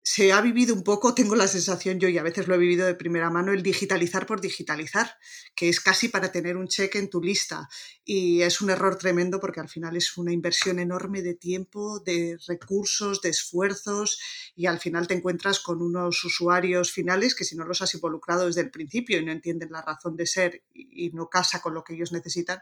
se 0.09 0.31
ha 0.31 0.39
vivido 0.39 0.73
un 0.73 0.85
poco, 0.85 1.13
tengo 1.13 1.35
la 1.35 1.49
sensación 1.49 1.99
yo 1.99 2.07
y 2.07 2.17
a 2.17 2.23
veces 2.23 2.47
lo 2.47 2.55
he 2.55 2.57
vivido 2.57 2.87
de 2.87 2.95
primera 2.95 3.29
mano, 3.29 3.51
el 3.51 3.61
digitalizar 3.61 4.25
por 4.25 4.39
digitalizar, 4.39 5.17
que 5.53 5.67
es 5.67 5.81
casi 5.81 6.07
para 6.07 6.31
tener 6.31 6.55
un 6.55 6.69
cheque 6.69 6.97
en 6.97 7.09
tu 7.09 7.21
lista. 7.21 7.67
Y 8.05 8.41
es 8.41 8.61
un 8.61 8.69
error 8.69 8.97
tremendo 8.97 9.41
porque 9.41 9.59
al 9.59 9.67
final 9.67 9.97
es 9.97 10.15
una 10.17 10.31
inversión 10.31 10.79
enorme 10.79 11.21
de 11.23 11.33
tiempo, 11.33 11.99
de 11.99 12.37
recursos, 12.47 13.19
de 13.19 13.31
esfuerzos 13.31 14.17
y 14.55 14.67
al 14.67 14.79
final 14.79 15.07
te 15.07 15.13
encuentras 15.13 15.59
con 15.59 15.81
unos 15.81 16.23
usuarios 16.23 16.89
finales 16.89 17.35
que 17.35 17.43
si 17.43 17.57
no 17.57 17.65
los 17.65 17.81
has 17.81 17.93
involucrado 17.93 18.45
desde 18.45 18.61
el 18.61 18.71
principio 18.71 19.19
y 19.19 19.25
no 19.25 19.33
entienden 19.33 19.71
la 19.71 19.81
razón 19.81 20.15
de 20.15 20.25
ser 20.25 20.63
y 20.73 21.09
no 21.09 21.27
casa 21.27 21.61
con 21.61 21.73
lo 21.73 21.83
que 21.83 21.95
ellos 21.95 22.13
necesitan, 22.13 22.61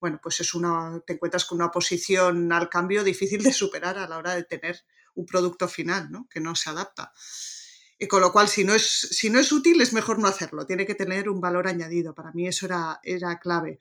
bueno, 0.00 0.20
pues 0.22 0.40
es 0.40 0.54
una, 0.54 1.02
te 1.06 1.12
encuentras 1.12 1.44
con 1.44 1.58
una 1.58 1.70
posición 1.70 2.50
al 2.50 2.70
cambio 2.70 3.04
difícil 3.04 3.42
de 3.42 3.52
superar 3.52 3.98
a 3.98 4.08
la 4.08 4.16
hora 4.16 4.34
de 4.34 4.44
tener 4.44 4.86
un 5.18 5.26
producto 5.26 5.68
final, 5.68 6.10
¿no? 6.10 6.28
Que 6.30 6.40
no 6.40 6.54
se 6.54 6.70
adapta. 6.70 7.12
Y 7.98 8.06
con 8.06 8.20
lo 8.20 8.32
cual, 8.32 8.48
si 8.48 8.64
no, 8.64 8.74
es, 8.74 8.84
si 8.84 9.28
no 9.28 9.40
es 9.40 9.50
útil, 9.50 9.80
es 9.80 9.92
mejor 9.92 10.18
no 10.18 10.28
hacerlo. 10.28 10.66
Tiene 10.66 10.86
que 10.86 10.94
tener 10.94 11.28
un 11.28 11.40
valor 11.40 11.66
añadido. 11.66 12.14
Para 12.14 12.32
mí 12.32 12.46
eso 12.46 12.66
era, 12.66 13.00
era 13.02 13.38
clave. 13.40 13.80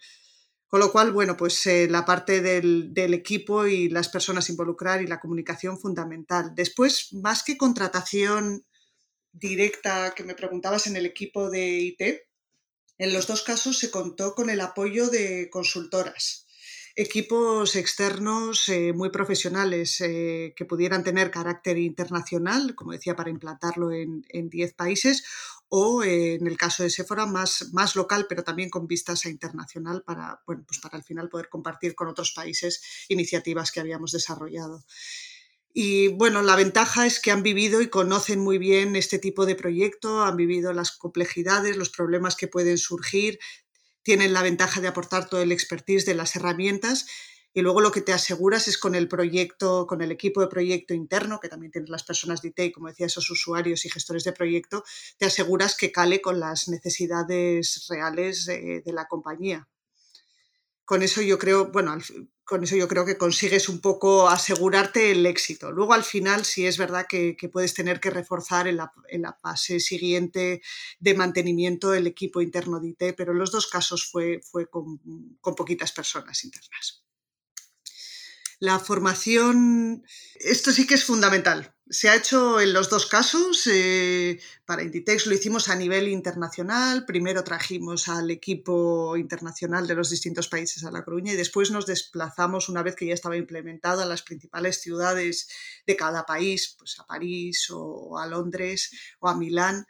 Con 0.67 0.79
lo 0.79 0.91
cual, 0.91 1.13
bueno, 1.13 1.38
pues 1.38 1.65
eh, 1.67 1.88
la 1.89 2.03
parte 2.03 2.41
del, 2.41 2.94
del, 2.94 3.13
equipo 3.13 3.67
y 3.67 3.89
las 3.89 4.10
personas 4.10 4.50
involucrar 4.50 5.01
y 5.01 5.08
la 5.08 5.20
comunicación 5.20 5.79
fundamental. 5.79 6.53
Después, 6.56 7.13
más 7.13 7.44
que 7.44 7.58
contratación 7.58 8.65
directa 9.32 10.13
que 10.15 10.24
me 10.24 10.34
preguntabas 10.34 10.88
en 10.88 10.96
el 10.96 11.06
equipo 11.06 11.51
de 11.51 11.79
IT, 11.79 12.01
en 12.98 13.13
los 13.13 13.27
dos 13.27 13.44
casos 13.44 13.77
se 13.77 13.91
contó 13.91 14.34
con 14.34 14.50
el 14.50 14.60
apoyo 14.60 15.10
de 15.10 15.50
consultoras 15.51 16.46
equipos 16.97 17.75
externos 17.75 18.67
eh, 18.69 18.91
muy 18.91 19.11
profesionales 19.11 20.01
eh, 20.01 20.53
que 20.55 20.65
pudieran 20.65 21.03
tener 21.03 21.29
carácter 21.29 21.77
internacional, 21.77 22.73
como 22.73 22.91
decía, 22.91 23.15
para 23.15 23.29
implantarlo 23.29 23.91
en 23.91 24.23
10 24.49 24.73
países, 24.73 25.23
o 25.69 26.03
en 26.03 26.47
el 26.47 26.57
caso 26.57 26.81
de 26.81 26.89
Sephora 26.89 27.27
más, 27.27 27.69
más 27.71 27.95
local, 27.95 28.25
pero 28.27 28.43
también 28.43 28.69
con 28.69 28.87
vistas 28.87 29.25
a 29.25 29.29
internacional 29.29 30.03
para, 30.03 30.41
bueno, 30.47 30.63
pues 30.65 30.79
para 30.79 30.97
al 30.97 31.03
final 31.03 31.29
poder 31.29 31.49
compartir 31.49 31.93
con 31.93 32.07
otros 32.07 32.31
países 32.31 32.81
iniciativas 33.09 33.71
que 33.71 33.79
habíamos 33.79 34.11
desarrollado. 34.11 34.83
Y 35.73 36.07
bueno, 36.07 36.41
la 36.41 36.55
ventaja 36.55 37.05
es 37.05 37.19
que 37.19 37.29
han 37.29 37.43
vivido 37.43 37.81
y 37.81 37.89
conocen 37.89 38.39
muy 38.39 38.57
bien 38.57 38.95
este 38.95 39.19
tipo 39.19 39.45
de 39.45 39.55
proyecto, 39.55 40.23
han 40.23 40.35
vivido 40.35 40.73
las 40.73 40.91
complejidades, 40.91 41.77
los 41.77 41.91
problemas 41.91 42.35
que 42.35 42.47
pueden 42.47 42.79
surgir, 42.79 43.37
tienen 44.07 44.31
la 44.31 44.41
ventaja 44.41 44.79
de 44.79 44.87
aportar 44.87 45.27
todo 45.27 45.41
el 45.41 45.51
expertise 45.51 46.05
de 46.05 46.13
las 46.13 46.33
herramientas 46.37 47.07
y 47.53 47.59
luego 47.59 47.81
lo 47.81 47.91
que 47.91 47.99
te 47.99 48.13
aseguras 48.13 48.69
es 48.69 48.77
con 48.77 48.95
el 48.95 49.09
proyecto, 49.09 49.85
con 49.85 50.01
el 50.01 50.13
equipo 50.13 50.39
de 50.39 50.47
proyecto 50.47 50.93
interno, 50.93 51.41
que 51.41 51.49
también 51.49 51.73
tienes 51.73 51.89
las 51.89 52.05
personas 52.05 52.41
de 52.41 52.53
IT, 52.55 52.73
como 52.73 52.87
decía, 52.87 53.07
esos 53.07 53.29
usuarios 53.29 53.83
y 53.83 53.89
gestores 53.89 54.23
de 54.23 54.31
proyecto, 54.31 54.85
te 55.17 55.25
aseguras 55.25 55.75
que 55.75 55.91
cale 55.91 56.21
con 56.21 56.39
las 56.39 56.69
necesidades 56.69 57.85
reales 57.89 58.45
de, 58.45 58.81
de 58.85 58.93
la 58.93 59.09
compañía. 59.09 59.67
Con 60.85 61.03
eso 61.03 61.21
yo 61.21 61.37
creo, 61.37 61.69
bueno, 61.69 61.97
con 62.47 62.63
eso 62.63 62.77
yo 62.77 62.87
creo 62.87 63.05
que 63.05 63.17
consigues 63.17 63.67
un 63.67 63.81
poco 63.81 64.29
asegurarte 64.29 65.11
el 65.11 65.25
éxito. 65.25 65.69
Luego 65.71 65.93
al 65.93 66.03
final 66.03 66.45
sí 66.45 66.65
es 66.65 66.77
verdad 66.77 67.05
que, 67.07 67.35
puedes 67.51 67.73
tener 67.73 67.99
que 67.99 68.09
reforzar 68.09 68.67
en 68.67 68.77
la, 68.77 68.91
en 69.09 69.23
la, 69.23 69.33
fase 69.33 69.81
siguiente 69.81 70.61
de 70.99 71.13
mantenimiento 71.13 71.93
el 71.93 72.07
equipo 72.07 72.41
interno 72.41 72.79
de 72.79 72.87
IT, 72.87 73.15
pero 73.17 73.33
en 73.33 73.39
los 73.39 73.51
dos 73.51 73.67
casos 73.67 74.09
fue, 74.09 74.39
fue 74.41 74.67
con, 74.67 74.97
con 75.41 75.55
poquitas 75.55 75.91
personas 75.91 76.43
internas. 76.45 77.06
La 78.59 78.79
formación, 78.79 80.03
esto 80.39 80.71
sí 80.71 80.87
que 80.87 80.95
es 80.95 81.03
fundamental. 81.03 81.75
Se 81.89 82.09
ha 82.09 82.15
hecho 82.15 82.59
en 82.59 82.73
los 82.73 82.89
dos 82.89 83.05
casos. 83.05 83.67
Eh, 83.71 84.39
para 84.65 84.81
Inditex 84.81 85.27
lo 85.27 85.35
hicimos 85.35 85.69
a 85.69 85.75
nivel 85.75 86.07
internacional. 86.07 87.05
Primero 87.05 87.43
trajimos 87.43 88.07
al 88.07 88.31
equipo 88.31 89.15
internacional 89.15 89.85
de 89.85 89.93
los 89.93 90.09
distintos 90.09 90.47
países 90.47 90.83
a 90.83 90.91
La 90.91 91.05
Coruña 91.05 91.33
y 91.33 91.37
después 91.37 91.69
nos 91.69 91.85
desplazamos, 91.85 92.67
una 92.67 92.81
vez 92.81 92.95
que 92.95 93.05
ya 93.05 93.13
estaba 93.13 93.37
implementado, 93.37 94.01
a 94.01 94.07
las 94.07 94.23
principales 94.23 94.81
ciudades 94.81 95.47
de 95.85 95.95
cada 95.95 96.25
país, 96.25 96.75
pues 96.79 96.99
a 96.99 97.05
París 97.05 97.67
o 97.69 98.17
a 98.17 98.25
Londres 98.25 98.91
o 99.19 99.29
a 99.29 99.37
Milán, 99.37 99.85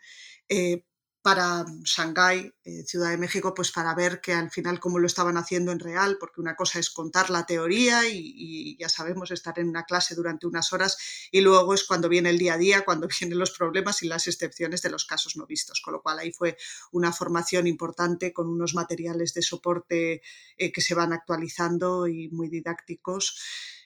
eh, 0.50 0.84
para 1.28 1.66
Shanghái, 1.84 2.54
eh, 2.64 2.84
Ciudad 2.86 3.10
de 3.10 3.18
México, 3.18 3.54
pues 3.54 3.74
para 3.74 3.94
ver 3.94 4.22
que 4.22 4.32
al 4.32 4.50
final 4.50 4.80
cómo 4.80 4.98
lo 4.98 5.08
estaban 5.08 5.36
haciendo 5.36 5.74
en 5.74 5.80
real, 5.82 6.16
porque 6.22 6.40
una 6.40 6.56
cosa 6.56 6.80
es 6.80 6.90
contar 6.90 7.30
la 7.30 7.46
teoría 7.46 8.08
y, 8.08 8.78
ya 8.80 8.88
sabemos 8.88 9.32
estar 9.32 9.60
en 9.60 9.68
una 9.68 9.84
clase 9.84 10.16
durante 10.16 10.48
unas 10.48 10.72
horas 10.72 10.98
y 11.30 11.42
luego 11.42 11.74
es 11.74 11.84
cuando 11.84 12.08
viene 12.08 12.30
el 12.30 12.38
día 12.38 12.54
a 12.54 12.58
día, 12.58 12.86
cuando 12.86 13.10
vienen 13.20 13.40
los 13.40 13.52
problemas 13.52 14.02
y 14.04 14.08
las 14.08 14.26
excepciones 14.28 14.82
de 14.82 14.90
los 14.90 15.04
casos 15.04 15.36
no 15.36 15.46
vistos, 15.46 15.82
con 15.82 15.96
lo 15.96 16.02
cual 16.02 16.20
ahí 16.20 16.32
fue 16.32 16.56
una 16.94 17.12
formación 17.12 17.68
importante 17.68 18.32
con 18.32 18.48
unos 18.48 18.74
materiales 18.74 19.34
de 19.34 19.42
soporte 19.42 20.22
eh, 20.56 20.72
que 20.72 20.80
se 20.80 20.96
van 20.96 21.12
actualizando 21.12 22.08
y 22.08 22.30
muy 22.30 22.48
didácticos. 22.48 23.38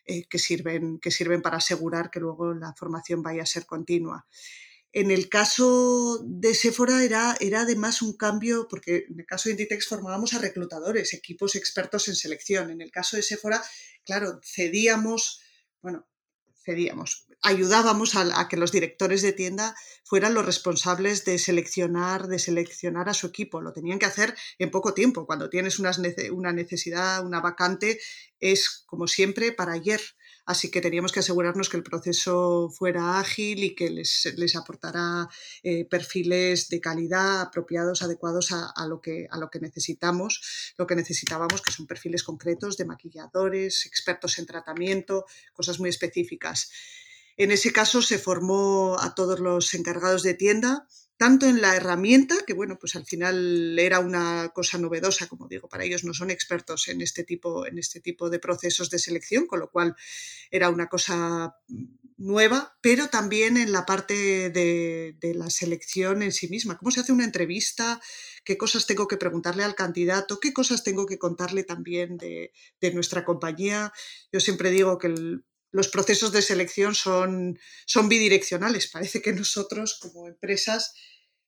Eh, 0.05 0.27
que, 0.27 0.39
sirven, 0.39 0.99
que 0.99 1.11
sirven 1.11 1.43
para 1.43 1.57
asegurar 1.57 2.09
que 2.09 2.19
luego 2.19 2.55
la 2.55 2.73
formación 2.73 3.21
vaya 3.21 3.43
a 3.43 3.45
ser 3.45 3.67
continua. 3.67 4.25
En 4.93 5.09
el 5.09 5.29
caso 5.29 6.19
de 6.25 6.53
Sephora 6.53 7.03
era, 7.03 7.37
era 7.39 7.61
además 7.61 8.01
un 8.01 8.17
cambio, 8.17 8.67
porque 8.69 9.05
en 9.09 9.19
el 9.19 9.25
caso 9.25 9.47
de 9.47 9.51
Inditex 9.53 9.87
formábamos 9.87 10.33
a 10.33 10.39
reclutadores, 10.39 11.13
equipos 11.13 11.55
expertos 11.55 12.09
en 12.09 12.15
selección. 12.15 12.71
En 12.71 12.81
el 12.81 12.91
caso 12.91 13.15
de 13.15 13.23
Sephora, 13.23 13.63
claro, 14.03 14.41
cedíamos, 14.43 15.41
bueno, 15.81 16.07
cedíamos, 16.65 17.25
ayudábamos 17.41 18.15
a, 18.15 18.47
que 18.47 18.57
los 18.57 18.71
directores 18.71 19.21
de 19.21 19.33
tienda 19.33 19.75
fueran 20.03 20.33
los 20.33 20.45
responsables 20.45 21.25
de 21.25 21.39
seleccionar, 21.39 22.27
de 22.27 22.39
seleccionar 22.39 23.09
a 23.09 23.13
su 23.13 23.27
equipo. 23.27 23.61
Lo 23.61 23.73
tenían 23.73 23.97
que 23.97 24.05
hacer 24.05 24.35
en 24.59 24.71
poco 24.71 24.93
tiempo. 24.93 25.25
Cuando 25.25 25.49
tienes 25.49 25.79
una 25.79 26.51
necesidad, 26.53 27.25
una 27.25 27.39
vacante, 27.39 27.99
es 28.39 28.83
como 28.85 29.07
siempre 29.07 29.51
para 29.53 29.73
ayer. 29.73 30.01
Así 30.45 30.71
que 30.71 30.81
teníamos 30.81 31.11
que 31.11 31.19
asegurarnos 31.19 31.69
que 31.69 31.77
el 31.77 31.83
proceso 31.83 32.69
fuera 32.69 33.19
ágil 33.19 33.63
y 33.63 33.75
que 33.75 33.89
les, 33.89 34.33
les 34.37 34.55
aportara 34.55 35.29
eh, 35.63 35.85
perfiles 35.85 36.69
de 36.69 36.81
calidad 36.81 37.41
apropiados, 37.41 38.01
adecuados 38.01 38.51
a, 38.51 38.87
lo 38.87 39.01
que, 39.01 39.27
a 39.29 39.37
lo 39.37 39.49
que 39.49 39.59
necesitamos, 39.59 40.73
lo 40.77 40.87
que 40.87 40.95
necesitábamos, 40.95 41.61
que 41.61 41.71
son 41.71 41.87
perfiles 41.87 42.23
concretos 42.23 42.77
de 42.77 42.85
maquilladores, 42.85 43.85
expertos 43.85 44.39
en 44.39 44.45
tratamiento, 44.45 45.25
cosas 45.53 45.79
muy 45.79 45.89
específicas. 45.89 46.71
En 47.37 47.51
ese 47.51 47.71
caso 47.71 48.01
se 48.01 48.17
formó 48.17 48.97
a 48.99 49.15
todos 49.15 49.39
los 49.39 49.73
encargados 49.73 50.23
de 50.23 50.33
tienda 50.33 50.87
tanto 51.21 51.45
en 51.45 51.61
la 51.61 51.75
herramienta, 51.75 52.35
que 52.47 52.55
bueno, 52.55 52.79
pues 52.79 52.95
al 52.95 53.05
final 53.05 53.77
era 53.77 53.99
una 53.99 54.49
cosa 54.55 54.79
novedosa, 54.79 55.27
como 55.27 55.47
digo, 55.47 55.69
para 55.69 55.83
ellos 55.83 56.03
no 56.03 56.15
son 56.15 56.31
expertos 56.31 56.87
en 56.87 56.99
este 56.99 57.23
tipo, 57.23 57.67
en 57.67 57.77
este 57.77 57.99
tipo 57.99 58.31
de 58.31 58.39
procesos 58.39 58.89
de 58.89 58.97
selección, 58.97 59.45
con 59.45 59.59
lo 59.59 59.69
cual 59.69 59.95
era 60.49 60.71
una 60.71 60.87
cosa 60.87 61.55
nueva, 62.17 62.75
pero 62.81 63.09
también 63.09 63.57
en 63.57 63.71
la 63.71 63.85
parte 63.85 64.49
de, 64.49 65.15
la 65.35 65.51
selección 65.51 66.23
en 66.23 66.31
sí 66.31 66.47
misma, 66.47 66.79
cómo 66.79 66.89
se 66.89 67.01
hace 67.01 67.11
una 67.11 67.25
entrevista, 67.25 68.01
qué 68.43 68.57
cosas 68.57 68.87
tengo 68.87 69.07
que 69.07 69.17
preguntarle 69.17 69.63
al 69.63 69.75
candidato, 69.75 70.39
qué 70.39 70.53
cosas 70.53 70.83
tengo 70.83 71.05
que 71.05 71.19
contarle 71.19 71.63
también 71.63 72.17
de, 72.17 72.51
nuestra 72.93 73.23
compañía. 73.25 73.93
Yo 74.31 74.39
siempre 74.39 74.71
digo 74.71 74.97
que 74.97 75.13
los 75.71 75.87
procesos 75.87 76.31
de 76.31 76.41
selección 76.41 76.95
son, 76.95 77.59
son 77.85 78.09
bidireccionales. 78.09 78.87
Parece 78.87 79.21
que 79.21 79.33
nosotros 79.33 79.97
como 79.99 80.27
empresas 80.27 80.93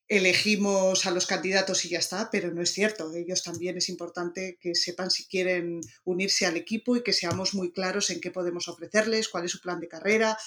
elegimos 0.08 1.06
a 1.06 1.12
los 1.12 1.26
candidatos 1.26 1.86
y 1.86 1.90
ya 1.90 2.00
está, 2.00 2.30
pero 2.32 2.52
no 2.52 2.62
es 2.62 2.72
cierto. 2.72 3.14
Ellos 3.14 3.44
también 3.44 3.78
es 3.78 3.90
importante 3.90 4.58
que 4.62 4.76
sepan 4.76 5.12
si 5.12 5.26
quieren 5.26 5.82
unirse 6.04 6.46
al 6.46 6.58
equipo 6.58 6.96
y 6.96 7.04
que 7.04 7.14
seamos 7.14 7.54
muy 7.54 7.72
claros 7.72 8.10
en 8.10 8.20
qué 8.20 8.32
podemos 8.32 8.68
ofrecerles, 8.68 9.30
cuál 9.30 9.46
es 9.46 9.52
su 9.52 9.60
plan 9.60 9.80
de 9.80 9.88
carrera 9.88 10.38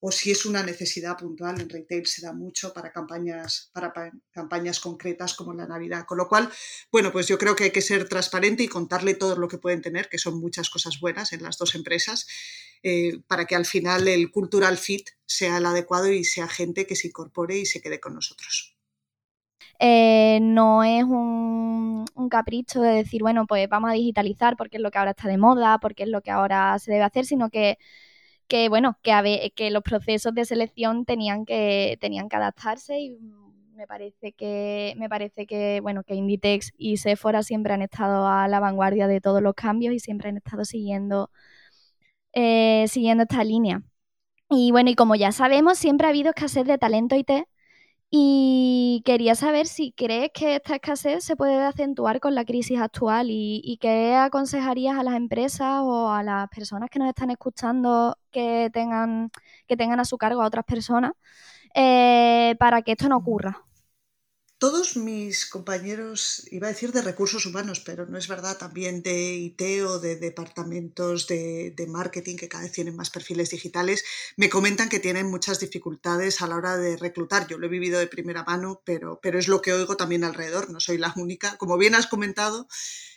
o 0.00 0.10
si 0.10 0.30
es 0.30 0.46
una 0.46 0.62
necesidad 0.62 1.16
puntual. 1.16 1.60
En 1.60 1.68
retail 1.68 2.06
se 2.06 2.22
da 2.22 2.32
mucho 2.32 2.72
para 2.72 2.90
campañas, 2.90 3.70
para 3.72 3.92
campañas 4.30 4.80
concretas 4.80 5.34
como 5.34 5.52
la 5.52 5.66
Navidad. 5.66 6.06
Con 6.06 6.18
lo 6.18 6.28
cual, 6.28 6.50
bueno, 6.90 7.12
pues 7.12 7.28
yo 7.28 7.38
creo 7.38 7.54
que 7.54 7.64
hay 7.64 7.70
que 7.70 7.82
ser 7.82 8.08
transparente 8.08 8.62
y 8.62 8.68
contarle 8.68 9.14
todo 9.14 9.36
lo 9.36 9.48
que 9.48 9.58
pueden 9.58 9.82
tener, 9.82 10.08
que 10.08 10.18
son 10.18 10.40
muchas 10.40 10.70
cosas 10.70 10.98
buenas 11.00 11.32
en 11.32 11.42
las 11.42 11.58
dos 11.58 11.74
empresas, 11.74 12.26
eh, 12.82 13.20
para 13.26 13.44
que 13.44 13.54
al 13.54 13.66
final 13.66 14.08
el 14.08 14.30
cultural 14.30 14.78
fit 14.78 15.10
sea 15.26 15.58
el 15.58 15.66
adecuado 15.66 16.10
y 16.10 16.24
sea 16.24 16.48
gente 16.48 16.86
que 16.86 16.96
se 16.96 17.08
incorpore 17.08 17.58
y 17.58 17.66
se 17.66 17.80
quede 17.80 18.00
con 18.00 18.14
nosotros. 18.14 18.76
Eh, 19.82 20.40
no 20.42 20.84
es 20.84 21.04
un, 21.04 22.06
capricho 22.30 22.80
de 22.80 22.90
decir, 22.90 23.22
bueno, 23.22 23.46
pues 23.46 23.68
vamos 23.68 23.90
a 23.90 23.94
digitalizar 23.94 24.56
porque 24.56 24.76
es 24.76 24.82
lo 24.82 24.90
que 24.90 24.98
ahora 24.98 25.12
está 25.12 25.26
de 25.26 25.38
moda, 25.38 25.78
porque 25.80 26.04
es 26.04 26.08
lo 26.08 26.20
que 26.20 26.30
ahora 26.30 26.78
se 26.78 26.92
debe 26.92 27.02
hacer, 27.02 27.24
sino 27.24 27.50
que, 27.50 27.76
que 28.50 28.68
bueno, 28.68 28.98
que, 29.02 29.70
los 29.70 29.82
procesos 29.84 30.34
de 30.34 30.44
selección 30.44 31.04
tenían 31.04 31.46
que, 31.46 31.96
tenían 32.00 32.28
que 32.28 32.36
adaptarse 32.36 32.98
y 33.00 33.18
me 33.74 33.86
parece 33.86 34.32
que, 34.32 34.94
me 34.98 35.08
parece 35.08 35.46
que, 35.46 35.80
bueno, 35.80 36.02
que 36.02 36.16
Inditex 36.16 36.72
y 36.76 36.96
Sephora 36.96 37.44
siempre 37.44 37.74
han 37.74 37.82
estado 37.82 38.26
a 38.26 38.48
la 38.48 38.58
vanguardia 38.60 39.06
de 39.06 39.20
todos 39.20 39.40
los 39.40 39.54
cambios 39.54 39.94
y 39.94 40.00
siempre 40.00 40.30
han 40.30 40.36
estado 40.38 40.64
siguiendo, 40.64 41.30
eh, 42.32 42.86
siguiendo 42.88 43.22
esta 43.22 43.44
línea. 43.44 43.82
Y 44.50 44.72
bueno, 44.72 44.90
y 44.90 44.96
como 44.96 45.14
ya 45.14 45.32
sabemos, 45.32 45.78
siempre 45.78 46.08
ha 46.08 46.10
habido 46.10 46.30
escasez 46.30 46.66
de 46.66 46.78
talento 46.78 47.16
IT 47.16 47.30
y 48.10 49.02
quería 49.04 49.36
saber 49.36 49.66
si 49.68 49.92
crees 49.92 50.30
que 50.34 50.56
esta 50.56 50.74
escasez 50.74 51.24
se 51.24 51.36
puede 51.36 51.62
acentuar 51.64 52.18
con 52.20 52.34
la 52.34 52.44
crisis 52.44 52.80
actual 52.80 53.28
y, 53.30 53.78
qué 53.80 54.14
aconsejarías 54.16 54.98
a 54.98 55.04
las 55.04 55.14
empresas 55.14 55.80
o 55.82 56.10
a 56.10 56.22
las 56.24 56.48
personas 56.48 56.90
que 56.90 56.98
nos 56.98 57.08
están 57.08 57.30
escuchando 57.30 58.16
que 58.32 58.70
tengan, 58.72 59.30
que 59.68 59.76
tengan 59.76 60.00
a 60.00 60.04
su 60.04 60.18
cargo 60.18 60.42
a 60.42 60.46
otras 60.46 60.64
personas 60.64 61.12
eh, 61.74 62.56
para 62.58 62.82
que 62.82 62.92
esto 62.92 63.08
no 63.08 63.18
ocurra. 63.18 63.64
Todos 64.60 64.98
mis 64.98 65.46
compañeros, 65.46 66.46
iba 66.50 66.68
a 66.68 66.70
decir 66.70 66.92
de 66.92 67.00
recursos 67.00 67.46
humanos, 67.46 67.80
pero 67.80 68.04
no 68.04 68.18
es 68.18 68.28
verdad, 68.28 68.58
también 68.58 69.02
de 69.02 69.32
IT 69.32 69.62
o 69.86 69.98
de 69.98 70.16
departamentos 70.16 71.26
de, 71.26 71.74
marketing 71.88 72.36
que 72.36 72.50
cada 72.50 72.64
vez 72.64 72.72
tienen 72.72 72.94
más 72.94 73.08
perfiles 73.08 73.48
digitales, 73.48 74.04
me 74.36 74.50
comentan 74.50 74.90
que 74.90 75.00
tienen 75.00 75.30
muchas 75.30 75.60
dificultades 75.60 76.42
a 76.42 76.46
la 76.46 76.56
hora 76.56 76.76
de 76.76 76.98
reclutar. 76.98 77.48
Yo 77.48 77.56
lo 77.56 77.66
he 77.66 77.70
vivido 77.70 77.98
de 77.98 78.06
primera 78.06 78.44
mano, 78.44 78.82
pero, 78.84 79.18
pero 79.22 79.38
es 79.38 79.48
lo 79.48 79.62
que 79.62 79.72
oigo 79.72 79.96
también 79.96 80.24
alrededor, 80.24 80.68
no 80.68 80.78
soy 80.78 80.98
la 80.98 81.14
única. 81.16 81.56
Como 81.56 81.78
bien 81.78 81.94
has 81.94 82.06
comentado, 82.06 82.68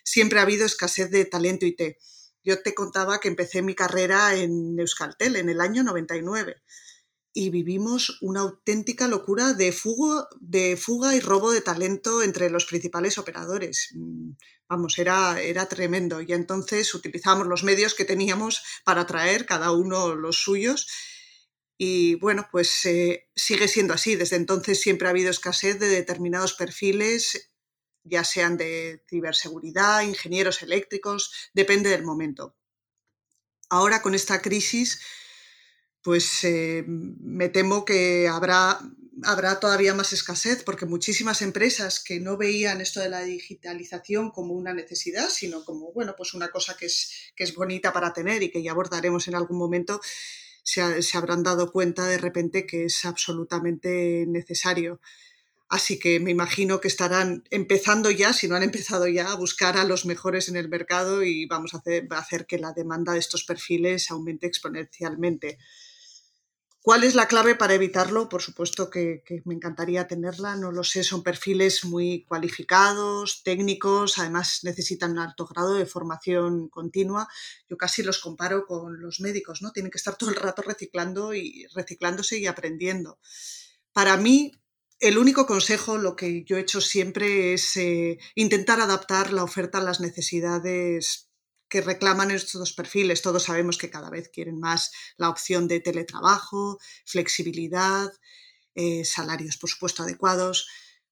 siempre 0.05 0.39
ha 0.39 0.43
habido 0.43 0.65
escasez 0.65 1.11
de 1.11 1.25
talento 1.25 1.65
IT. 1.65 1.97
Yo 2.45 2.61
te 2.61 2.73
contaba 2.73 3.19
que 3.19 3.27
empecé 3.27 3.61
mi 3.61 3.75
carrera 3.75 4.33
en 4.35 4.79
Euskaltel 4.79 5.35
en 5.35 5.49
el 5.49 5.59
año 5.59 5.83
99 5.83 6.61
y 7.33 7.49
vivimos 7.49 8.19
una 8.21 8.41
auténtica 8.41 9.07
locura 9.07 9.53
de, 9.53 9.75
de 10.39 10.77
fuga 10.77 11.15
y 11.15 11.19
robo 11.19 11.51
de 11.51 11.61
talento 11.61 12.21
entre 12.21 12.49
los 12.51 12.65
principales 12.65 13.17
operadores. 13.17 13.89
Mm, 13.93 14.31
vamos, 14.69 14.97
era, 14.99 15.41
era 15.41 15.65
tremendo. 15.65 16.21
Y 16.21 16.31
entonces 16.31 16.93
utilizamos 16.93 17.47
los 17.47 17.63
medios 17.63 17.95
que 17.95 18.05
teníamos 18.05 18.61
para 18.85 19.01
atraer 19.01 19.47
cada 19.47 19.71
uno 19.71 20.15
los 20.15 20.37
suyos. 20.37 20.87
Y 21.75 22.15
bueno, 22.15 22.47
pues 22.51 22.85
eh, 22.85 23.27
sigue 23.35 23.67
siendo 23.67 23.95
así. 23.95 24.15
Desde 24.15 24.35
entonces 24.35 24.79
siempre 24.79 25.07
ha 25.07 25.11
habido 25.11 25.31
escasez 25.31 25.79
de 25.79 25.87
determinados 25.87 26.53
perfiles, 26.53 27.51
ya 28.03 28.23
sean 28.23 28.57
de 28.57 29.03
ciberseguridad, 29.09 30.03
ingenieros 30.03 30.61
eléctricos, 30.61 31.33
depende 31.53 31.89
del 31.89 32.03
momento. 32.03 32.55
Ahora 33.69 34.03
con 34.03 34.13
esta 34.13 34.39
crisis 34.39 35.01
pues 36.03 36.43
eh, 36.43 36.83
me 36.85 37.49
temo 37.49 37.85
que 37.85 38.27
habrá, 38.27 38.77
habrá 39.23 39.59
todavía 39.59 39.93
más 39.93 40.11
escasez 40.11 40.63
porque 40.63 40.85
muchísimas 40.85 41.41
empresas 41.41 42.03
que 42.03 42.19
no 42.19 42.37
veían 42.37 42.81
esto 42.81 42.99
de 42.99 43.09
la 43.09 43.21
digitalización 43.21 44.29
como 44.31 44.53
una 44.53 44.73
necesidad, 44.73 45.29
sino 45.29 45.63
como, 45.63 45.93
bueno, 45.93 46.13
pues 46.17 46.33
una 46.33 46.49
cosa 46.49 46.75
que 46.75 46.87
es, 46.87 47.31
que 47.35 47.45
es 47.45 47.55
bonita 47.55 47.93
para 47.93 48.11
tener 48.11 48.43
y 48.43 48.51
que 48.51 48.61
ya 48.61 48.71
abordaremos 48.71 49.27
en 49.29 49.35
algún 49.35 49.57
momento, 49.57 50.01
se, 50.63 51.01
se 51.01 51.17
habrán 51.17 51.41
dado 51.41 51.71
cuenta 51.71 52.05
de 52.05 52.17
repente 52.17 52.67
que 52.67 52.85
es 52.85 53.05
absolutamente 53.05 54.25
necesario. 54.27 54.99
Así 55.69 55.97
que 55.97 56.19
me 56.19 56.29
imagino 56.29 56.81
que 56.81 56.87
estarán 56.87 57.45
empezando 57.49 58.11
ya, 58.11 58.33
si 58.33 58.47
no 58.47 58.55
han 58.55 58.63
empezado 58.63 59.07
ya, 59.07 59.31
a 59.31 59.35
buscar 59.35 59.77
a 59.77 59.85
los 59.85 60.05
mejores 60.05 60.49
en 60.49 60.57
el 60.57 60.69
mercado 60.69 61.23
y 61.23 61.45
vamos 61.45 61.73
a 61.73 61.77
hacer, 61.77 62.07
a 62.11 62.19
hacer 62.19 62.45
que 62.45 62.59
la 62.59 62.73
demanda 62.73 63.13
de 63.13 63.19
estos 63.19 63.43
perfiles 63.43 64.11
aumente 64.11 64.45
exponencialmente. 64.45 65.57
¿Cuál 66.83 67.05
es 67.05 67.15
la 67.15 67.29
clave 67.29 67.55
para 67.55 67.75
evitarlo? 67.75 68.27
Por 68.27 68.41
supuesto 68.41 68.89
que, 68.89 69.23
me 69.45 69.55
encantaría 69.55 70.05
tenerla, 70.05 70.57
no 70.57 70.69
lo 70.69 70.83
sé, 70.83 71.05
son 71.05 71.23
perfiles 71.23 71.85
muy 71.85 72.25
cualificados, 72.25 73.41
técnicos, 73.41 74.17
además 74.17 74.59
necesitan 74.63 75.13
un 75.13 75.19
alto 75.19 75.45
grado 75.45 75.75
de 75.75 75.85
formación 75.85 76.67
continua. 76.67 77.29
Yo 77.69 77.77
casi 77.77 78.03
los 78.03 78.19
comparo 78.19 78.65
con 78.65 78.99
los 78.99 79.21
médicos, 79.21 79.61
¿no? 79.61 79.71
Tienen 79.71 79.91
que 79.91 79.97
estar 79.97 80.17
todo 80.17 80.29
el 80.29 80.35
rato 80.35 80.61
reciclando 80.61 81.33
y 81.33 81.65
reciclándose 81.73 82.37
y 82.39 82.47
aprendiendo. 82.47 83.17
Para 83.93 84.17
mí, 84.17 84.51
el 84.99 85.17
único 85.17 85.45
consejo, 85.45 85.97
lo 85.97 86.17
que 86.17 86.43
yo 86.43 86.57
he 86.57 86.61
hecho 86.61 86.81
siempre 86.81 87.53
es 87.53 87.77
eh, 87.77 88.19
intentar 88.35 88.81
adaptar 88.81 89.31
la 89.31 89.45
oferta 89.45 89.77
a 89.77 89.83
las 89.83 90.01
necesidades 90.01 91.29
que 91.73 91.81
reclaman 91.81 92.29
estos 92.29 92.59
dos 92.59 92.73
perfiles. 92.73 93.23
Todos 93.23 93.45
sabemos 93.45 93.79
que 93.79 93.89
cada 93.89 94.11
vez 94.11 94.29
quieren 94.29 94.59
más 94.59 94.91
la 95.17 95.29
opción 95.29 95.67
de 95.67 95.79
teletrabajo, 95.79 96.77
flexibilidad, 97.03 98.11
eh, 98.75 99.03
salarios, 99.03 99.57
por 99.57 99.71
supuesto, 99.71 100.03
adecuados. 100.03 100.67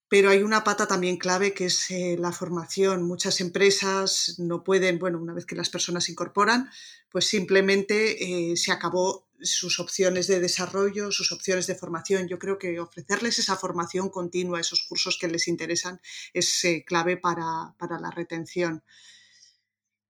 Pero 0.08 0.30
hay 0.30 0.44
una 0.44 0.64
pata 0.64 0.86
también 0.86 1.18
clave 1.18 1.56
que 1.56 1.66
es 1.66 1.90
eh, 1.90 2.16
la 2.20 2.32
formación. 2.32 3.02
Muchas 3.02 3.42
empresas 3.42 4.36
no 4.38 4.64
pueden, 4.64 5.00
bueno, 5.00 5.18
una 5.18 5.34
vez 5.34 5.48
que 5.48 5.56
las 5.56 5.72
personas 5.72 6.04
se 6.04 6.12
incorporan, 6.12 6.70
pues 7.10 7.26
simplemente 7.26 8.52
eh, 8.52 8.56
se 8.56 8.72
acabó 8.72 9.28
sus 9.42 9.80
opciones 9.80 10.28
de 10.28 10.40
desarrollo, 10.40 11.12
sus 11.12 11.32
opciones 11.32 11.66
de 11.66 11.74
formación. 11.74 12.28
Yo 12.28 12.38
creo 12.38 12.60
que 12.60 12.80
ofrecerles 12.80 13.40
esa 13.40 13.56
formación 13.56 14.12
continua, 14.12 14.60
esos 14.60 14.86
cursos 14.88 15.18
que 15.20 15.28
les 15.28 15.48
interesan, 15.48 16.00
es 16.36 16.62
clave 16.86 17.18
para, 17.18 17.74
para 17.80 18.00
la 18.00 18.12
retención. 18.12 18.84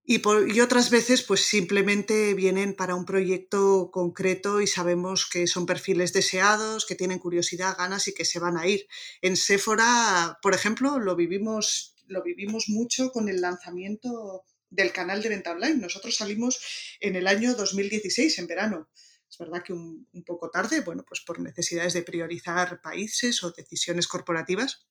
Y, 0.04 0.20
otras 0.60 0.90
veces, 0.90 1.22
pues 1.22 1.46
simplemente 1.46 2.34
vienen 2.34 2.74
para 2.74 2.96
un 2.96 3.06
proyecto 3.06 3.92
concreto 3.92 4.60
y 4.60 4.68
sabemos 4.68 5.30
que 5.30 5.46
son 5.46 5.68
perfiles 5.68 6.12
deseados, 6.12 6.86
que 6.86 6.96
tienen 6.96 7.20
curiosidad, 7.20 7.78
ganas 7.78 8.08
y 8.08 8.14
que 8.14 8.26
se 8.26 8.40
van 8.40 8.58
a 8.58 8.68
ir. 8.68 8.88
En 9.22 9.38
Sephora, 9.38 10.40
por 10.42 10.56
ejemplo, 10.56 10.98
lo 10.98 11.16
vivimos, 11.16 11.96
lo 12.08 12.24
vivimos 12.24 12.68
mucho 12.68 13.12
con 13.12 13.30
el 13.30 13.42
lanzamiento 13.42 14.44
del 14.72 14.92
canal 14.92 15.22
de 15.22 15.30
venta 15.30 15.52
online. 15.52 15.76
Nosotros 15.76 16.16
salimos 16.16 16.60
en 17.00 17.16
el 17.16 17.28
año 17.28 17.54
2016, 17.54 18.40
en 18.40 18.48
verano. 18.48 18.90
Es 19.30 19.38
verdad 19.38 19.64
que 19.64 19.74
un, 19.74 20.08
un 20.12 20.24
poco 20.24 20.50
tarde, 20.50 20.82
bueno, 20.82 21.06
pues 21.08 21.22
por 21.22 21.40
necesidades 21.40 21.94
de 21.94 22.02
priorizar 22.02 22.82
países 22.82 23.44
o 23.44 23.52
decisiones 23.52 24.08
corporativas. 24.08 24.88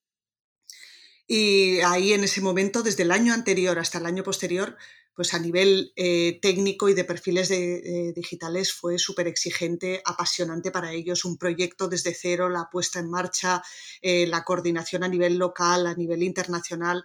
Y 1.26 1.80
ahí 1.80 2.12
en 2.12 2.24
ese 2.24 2.40
momento, 2.40 2.82
desde 2.82 3.04
el 3.04 3.12
año 3.12 3.32
anterior 3.32 3.78
hasta 3.78 3.98
el 3.98 4.06
año 4.06 4.24
posterior, 4.24 4.76
pues 5.20 5.34
a 5.34 5.38
nivel 5.38 5.92
eh, 5.96 6.38
técnico 6.40 6.88
y 6.88 6.94
de 6.94 7.04
perfiles 7.04 7.50
de, 7.50 8.14
digitales 8.16 8.72
fue 8.72 8.98
súper 8.98 9.28
exigente, 9.28 10.00
apasionante 10.02 10.70
para 10.70 10.92
ellos, 10.92 11.26
un 11.26 11.36
proyecto 11.36 11.88
desde 11.88 12.14
cero, 12.14 12.48
la 12.48 12.70
puesta 12.72 13.00
en 13.00 13.10
marcha, 13.10 13.62
eh, 14.00 14.26
la 14.26 14.44
coordinación 14.44 15.04
a 15.04 15.08
nivel 15.08 15.36
local, 15.36 15.86
a 15.86 15.94
nivel 15.94 16.22
internacional. 16.22 17.04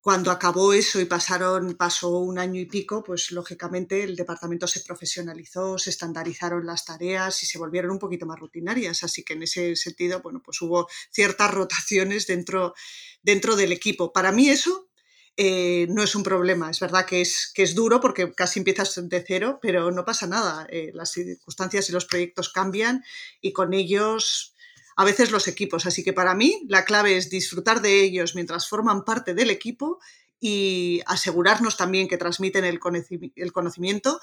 Cuando 0.00 0.30
acabó 0.30 0.72
eso 0.72 1.00
y 1.00 1.04
pasaron, 1.04 1.74
pasó 1.74 2.16
un 2.16 2.38
año 2.38 2.60
y 2.60 2.66
pico, 2.66 3.02
pues 3.02 3.32
lógicamente 3.32 4.04
el 4.04 4.14
departamento 4.14 4.68
se 4.68 4.78
profesionalizó, 4.78 5.78
se 5.78 5.90
estandarizaron 5.90 6.64
las 6.64 6.84
tareas 6.84 7.42
y 7.42 7.46
se 7.46 7.58
volvieron 7.58 7.90
un 7.90 7.98
poquito 7.98 8.24
más 8.24 8.38
rutinarias. 8.38 9.02
Así 9.02 9.24
que 9.24 9.32
en 9.32 9.42
ese 9.42 9.74
sentido, 9.74 10.22
bueno, 10.22 10.40
pues 10.44 10.62
hubo 10.62 10.86
ciertas 11.10 11.52
rotaciones 11.52 12.28
dentro, 12.28 12.72
dentro 13.20 13.56
del 13.56 13.72
equipo. 13.72 14.12
Para 14.12 14.30
mí 14.30 14.48
eso 14.48 14.89
eh, 15.36 15.86
no 15.88 16.02
es 16.02 16.14
un 16.14 16.22
problema. 16.22 16.70
Es 16.70 16.80
verdad 16.80 17.06
que 17.06 17.20
es, 17.20 17.50
que 17.54 17.62
es 17.62 17.74
duro 17.74 18.00
porque 18.00 18.32
casi 18.32 18.58
empiezas 18.58 19.08
de 19.08 19.24
cero, 19.26 19.58
pero 19.62 19.90
no 19.90 20.04
pasa 20.04 20.26
nada. 20.26 20.66
Eh, 20.70 20.90
las 20.94 21.12
circunstancias 21.12 21.88
y 21.88 21.92
los 21.92 22.04
proyectos 22.04 22.50
cambian 22.50 23.04
y 23.40 23.52
con 23.52 23.72
ellos 23.72 24.54
a 24.96 25.04
veces 25.04 25.30
los 25.30 25.48
equipos. 25.48 25.86
Así 25.86 26.02
que 26.04 26.12
para 26.12 26.34
mí 26.34 26.66
la 26.68 26.84
clave 26.84 27.16
es 27.16 27.30
disfrutar 27.30 27.80
de 27.80 28.02
ellos 28.02 28.34
mientras 28.34 28.68
forman 28.68 29.04
parte 29.04 29.34
del 29.34 29.50
equipo 29.50 29.98
y 30.38 31.00
asegurarnos 31.06 31.76
también 31.76 32.08
que 32.08 32.16
transmiten 32.16 32.64
el 32.64 33.52
conocimiento 33.52 34.20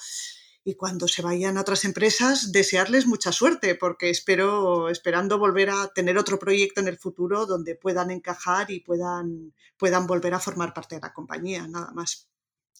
y 0.67 0.75
cuando 0.75 1.07
se 1.07 1.21
vayan 1.21 1.57
a 1.57 1.61
otras 1.61 1.85
empresas, 1.85 2.51
desearles 2.51 3.07
mucha 3.07 3.31
suerte, 3.31 3.75
porque 3.75 4.09
espero, 4.09 4.89
esperando 4.89 5.39
volver 5.39 5.69
a 5.69 5.87
tener 5.95 6.17
otro 6.17 6.37
proyecto 6.37 6.81
en 6.81 6.89
el 6.89 6.97
futuro 6.97 7.45
donde 7.45 7.75
puedan 7.75 8.11
encajar 8.11 8.69
y 8.69 8.81
puedan, 8.81 9.53
puedan 9.77 10.05
volver 10.05 10.33
a 10.33 10.39
formar 10.39 10.73
parte 10.73 10.95
de 10.95 11.01
la 11.01 11.13
compañía, 11.13 11.65
nada 11.69 11.91
más. 11.93 12.27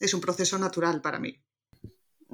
Es 0.02 0.14
un 0.14 0.20
proceso 0.20 0.60
natural 0.60 1.00
para 1.02 1.18
mí. 1.18 1.42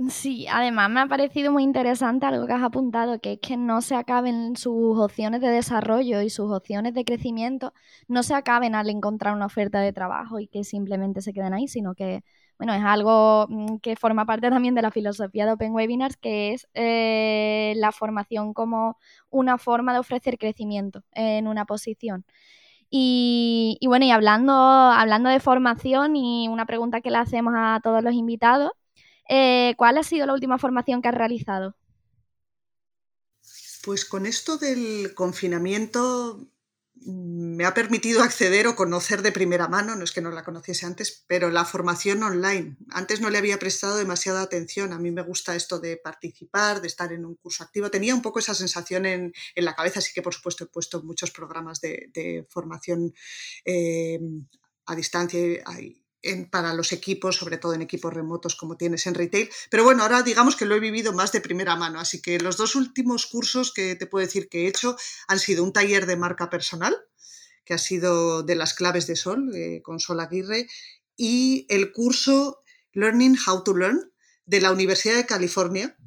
Sí, 0.10 0.48
además 0.48 0.90
me 0.90 1.02
ha 1.02 1.06
parecido 1.06 1.52
muy 1.52 1.62
interesante 1.62 2.26
algo 2.26 2.48
que 2.48 2.54
has 2.54 2.64
apuntado, 2.64 3.20
que 3.20 3.34
es 3.34 3.40
que 3.40 3.56
no 3.56 3.84
se 3.84 3.94
acaben 3.94 4.56
sus 4.56 4.98
opciones 4.98 5.40
de 5.42 5.50
desarrollo 5.50 6.24
y 6.24 6.32
sus 6.32 6.52
opciones 6.52 6.96
de 6.96 7.06
crecimiento, 7.06 7.74
no 8.08 8.24
se 8.24 8.34
acaben 8.34 8.74
al 8.74 8.90
encontrar 8.90 9.36
una 9.36 9.46
oferta 9.46 9.82
de 9.82 9.94
trabajo 9.94 10.40
y 10.40 10.48
que 10.48 10.64
simplemente 10.64 11.22
se 11.22 11.32
queden 11.32 11.54
ahí, 11.54 11.68
sino 11.68 11.94
que 11.94 12.24
bueno, 12.58 12.74
es 12.74 12.84
algo 12.84 13.48
mm, 13.50 13.78
que 13.78 13.96
forma 13.96 14.26
parte 14.26 14.50
también 14.50 14.76
de 14.76 14.82
la 14.82 14.92
filosofía 14.92 15.46
de 15.46 15.54
Open 15.54 15.74
Webinars, 15.74 16.18
que 16.18 16.54
es 16.54 16.68
eh, 16.74 17.74
la 17.78 17.92
formación 17.92 18.54
como 18.54 18.98
una 19.30 19.58
forma 19.58 19.94
de 19.94 20.00
ofrecer 20.00 20.38
crecimiento 20.38 21.04
en 21.14 21.48
una 21.48 21.66
posición. 21.66 22.26
Y, 22.96 23.80
bueno, 23.88 24.06
y 24.06 24.12
hablando, 24.12 24.54
hablando 24.54 25.28
de 25.30 25.40
formación 25.40 26.16
y 26.16 26.48
una 26.48 26.68
pregunta 26.68 27.02
que 27.02 27.10
le 27.10 27.18
hacemos 27.18 27.56
a 27.58 27.80
todos 27.84 28.04
los 28.04 28.14
invitados, 28.14 28.72
eh, 29.28 29.74
¿cuál 29.78 29.98
ha 29.98 30.04
sido 30.04 30.28
la 30.28 30.34
última 30.34 30.60
formación 30.60 31.02
que 31.02 31.08
has 31.08 31.16
realizado? 31.16 31.76
Pues 33.84 34.06
con 34.06 34.28
esto 34.28 34.58
del 34.60 35.16
confinamiento 35.16 36.48
me 36.96 37.66
ha 37.66 37.74
permitido 37.74 38.22
acceder 38.22 38.68
o 38.68 38.76
conocer 38.76 39.22
de 39.22 39.32
primera 39.32 39.68
mano, 39.68 39.96
no 39.96 40.04
es 40.04 40.12
que 40.12 40.22
no 40.22 40.32
la 40.32 40.44
conociese 40.44 40.86
antes, 40.86 41.26
pero 41.28 41.50
la 41.50 41.66
formación 41.66 42.24
online. 42.24 42.78
Antes 42.90 43.20
no 43.20 43.30
le 43.30 43.38
había 43.38 43.60
prestado 43.60 43.98
demasiada 43.98 44.42
atención. 44.42 44.94
A 44.94 45.00
mí 45.00 45.12
me 45.12 45.22
gusta 45.22 45.56
esto 45.56 45.80
de 45.80 45.98
participar, 45.98 46.82
de 46.82 46.88
estar 46.88 47.12
en 47.12 47.26
un 47.26 47.36
curso 47.36 47.64
activo. 47.64 47.92
Tenía 47.92 48.16
un 48.16 48.22
poco 48.22 48.40
esa 48.40 48.56
sensación 48.56 49.06
en, 49.06 49.34
la 49.56 49.76
cabeza, 49.76 50.00
así 50.00 50.14
que 50.14 50.22
por 50.22 50.34
supuesto 50.34 50.64
he 50.64 50.68
puesto 50.68 51.04
muchos 51.04 51.32
programas 51.32 51.82
de, 51.82 52.46
formación 52.50 53.14
eh, 53.66 54.20
a 54.86 54.96
distancia 54.96 55.40
para 56.50 56.74
los 56.74 56.92
equipos, 56.92 57.36
sobre 57.36 57.58
todo 57.58 57.74
en 57.74 57.82
equipos 57.82 58.14
remotos 58.14 58.56
como 58.56 58.78
tienes 58.78 59.06
en 59.08 59.14
retail. 59.14 59.50
Pero 59.70 59.84
bueno, 59.84 60.04
ahora 60.04 60.24
digamos 60.24 60.56
que 60.56 60.66
lo 60.66 60.76
he 60.76 60.80
vivido 60.80 61.14
más 61.14 61.32
de 61.32 61.42
primera 61.42 61.76
mano, 61.76 62.00
así 62.00 62.22
que 62.22 62.40
los 62.40 62.58
dos 62.58 62.76
últimos 62.76 63.26
cursos 63.26 63.74
que 63.74 63.96
te 63.96 64.08
puedo 64.08 64.26
decir 64.26 64.48
que 64.50 64.64
he 64.64 64.68
hecho 64.68 64.96
han 65.28 65.40
sido 65.40 65.64
un 65.64 65.74
taller 65.74 66.06
de 66.06 66.16
marca 66.16 66.50
personal, 66.50 66.96
que 67.66 67.74
ha 67.74 67.78
sido 67.78 68.44
de 68.44 68.56
las 68.56 68.74
claves 68.74 69.08
de 69.08 69.16
Sol, 69.16 69.52
eh, 69.56 69.82
con 69.84 70.00
Sol 70.00 70.20
Aguirre, 70.20 70.68
y 71.16 71.66
el 71.70 71.92
curso 71.92 72.64
Learning 72.94 73.38
How 73.46 73.64
to 73.64 73.76
Learn 73.76 74.12
de 74.46 74.62
la 74.62 74.72
Universidad 74.72 75.16
de 75.16 75.26
California, 75.26 75.98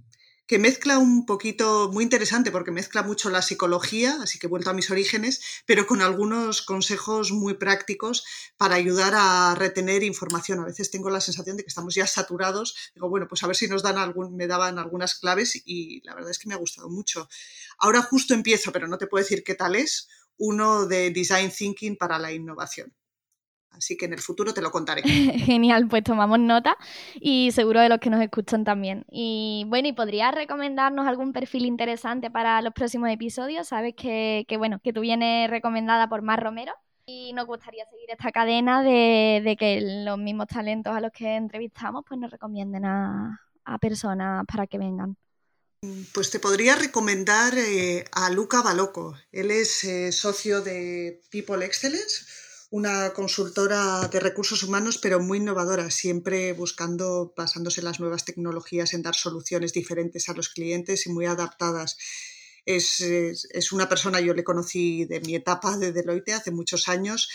que 0.47 0.59
mezcla 0.59 0.99
un 0.99 1.27
poquito, 1.27 1.91
muy 1.93 2.05
interesante 2.05 2.53
porque 2.53 2.71
mezcla 2.71 3.03
mucho 3.03 3.31
la 3.31 3.43
psicología, 3.43 4.19
así 4.23 4.39
que 4.39 4.47
he 4.47 4.51
vuelto 4.51 4.71
a 4.71 4.75
mis 4.75 4.91
orígenes, 4.91 5.41
pero 5.67 5.87
con 5.87 6.03
algunos 6.03 6.63
consejos 6.63 7.33
muy 7.33 7.55
prácticos 7.55 8.25
para 8.57 8.77
ayudar 8.77 9.15
a 9.17 9.55
retener 9.57 10.05
información. 10.05 10.61
A 10.61 10.65
veces 10.65 10.91
tengo 10.91 11.11
la 11.11 11.21
sensación 11.21 11.57
de 11.57 11.65
que 11.65 11.69
estamos 11.69 11.95
ya 11.95 12.07
saturados. 12.07 12.77
Digo, 12.95 13.09
bueno, 13.09 13.27
pues 13.29 13.43
a 13.43 13.49
ver 13.49 13.57
si 13.57 13.67
nos 13.67 13.83
dan 13.83 13.99
algún, 13.99 14.37
me 14.37 14.47
daban 14.47 14.79
algunas 14.79 15.19
claves 15.19 15.61
y 15.65 16.01
la 16.05 16.15
verdad 16.15 16.31
es 16.31 16.39
que 16.39 16.49
me 16.49 16.55
ha 16.55 16.59
gustado 16.59 16.89
mucho. 16.89 17.29
Ahora 17.79 18.03
justo 18.03 18.33
empiezo, 18.33 18.71
pero 18.71 18.87
no 18.87 18.99
te 18.99 19.09
puedo 19.09 19.25
decir 19.25 19.43
qué 19.43 19.55
tal 19.55 19.75
es, 19.75 20.09
uno 20.39 20.87
de 20.87 21.11
Design 21.11 21.51
Thinking 21.51 21.97
para 21.97 22.19
la 22.19 22.33
innovación. 22.33 22.95
Así 23.77 23.97
que 23.97 24.07
en 24.07 24.13
el 24.13 24.21
futuro 24.21 24.55
te 24.55 24.63
lo 24.63 24.71
contaré. 24.71 25.03
Genial, 25.03 25.89
pues 25.89 26.03
tomamos 26.03 26.39
nota 26.39 26.77
y 27.21 27.51
seguro 27.53 27.81
de 27.81 27.89
los 27.89 27.99
que 27.99 28.11
nos 28.11 28.23
escuchan 28.23 28.65
también. 28.65 29.05
Y 29.11 29.65
bueno, 29.69 29.89
¿y 29.89 29.93
podrías 29.93 30.35
recomendarnos 30.35 31.07
algún 31.07 31.33
perfil 31.33 31.67
interesante 31.67 32.31
para 32.31 32.61
los 32.63 32.73
próximos 32.73 33.11
episodios? 33.11 33.69
Sabes 33.69 33.95
que, 33.95 34.47
bueno, 34.59 34.81
que 34.83 34.93
tú 34.93 35.01
vienes 35.01 35.51
recomendada 35.51 36.09
por 36.09 36.23
Mar 36.23 36.43
Romero 36.43 36.73
y 37.05 37.33
nos 37.35 37.47
gustaría 37.47 37.85
seguir 37.87 38.11
esta 38.11 38.33
cadena 38.33 38.83
de, 38.83 39.57
que 39.59 39.81
los 40.05 40.19
mismos 40.19 40.49
talentos 40.49 40.95
a 40.95 41.01
los 41.01 41.13
que 41.13 41.37
entrevistamos 41.37 42.05
pues 42.07 42.19
nos 42.19 42.31
recomienden 42.31 42.85
a, 42.85 43.41
personas 43.81 44.45
para 44.47 44.67
que 44.67 44.79
vengan. 44.79 45.17
Pues 46.15 46.31
te 46.31 46.41
podría 46.41 46.75
recomendar 46.75 47.55
eh, 47.57 48.05
a 48.13 48.31
Luca 48.31 48.63
Baloco. 48.63 49.15
Él 49.31 49.51
es 49.51 49.85
eh, 49.85 50.11
socio 50.11 50.63
de 50.63 51.21
People 51.31 51.65
Excellence 51.65 52.25
una 52.71 53.13
consultora 53.13 54.09
de 54.09 54.21
recursos 54.21 54.63
humanos, 54.63 54.99
pero 54.99 55.21
muy 55.21 55.39
innovadora, 55.39 55.91
siempre 55.91 56.53
buscando, 56.53 57.33
basándose 57.37 57.81
en 57.81 57.85
las 57.85 58.01
nuevas 58.01 58.25
tecnologías, 58.25 58.93
en 58.93 59.03
dar 59.03 59.15
soluciones 59.15 59.73
diferentes 59.73 60.29
a 60.29 60.35
los 60.35 60.49
clientes 60.49 61.07
y 61.07 61.13
muy 61.13 61.27
adaptadas. 61.27 61.97
Es, 62.65 63.01
una 63.73 63.89
persona, 63.89 64.21
yo 64.21 64.35
le 64.35 64.43
conocí 64.43 65.05
de 65.05 65.21
mi 65.21 65.37
etapa 65.37 65.77
de 65.79 65.93
Deloitte 65.93 66.33
hace 66.33 66.51
muchos 66.51 66.89
años, 66.89 67.29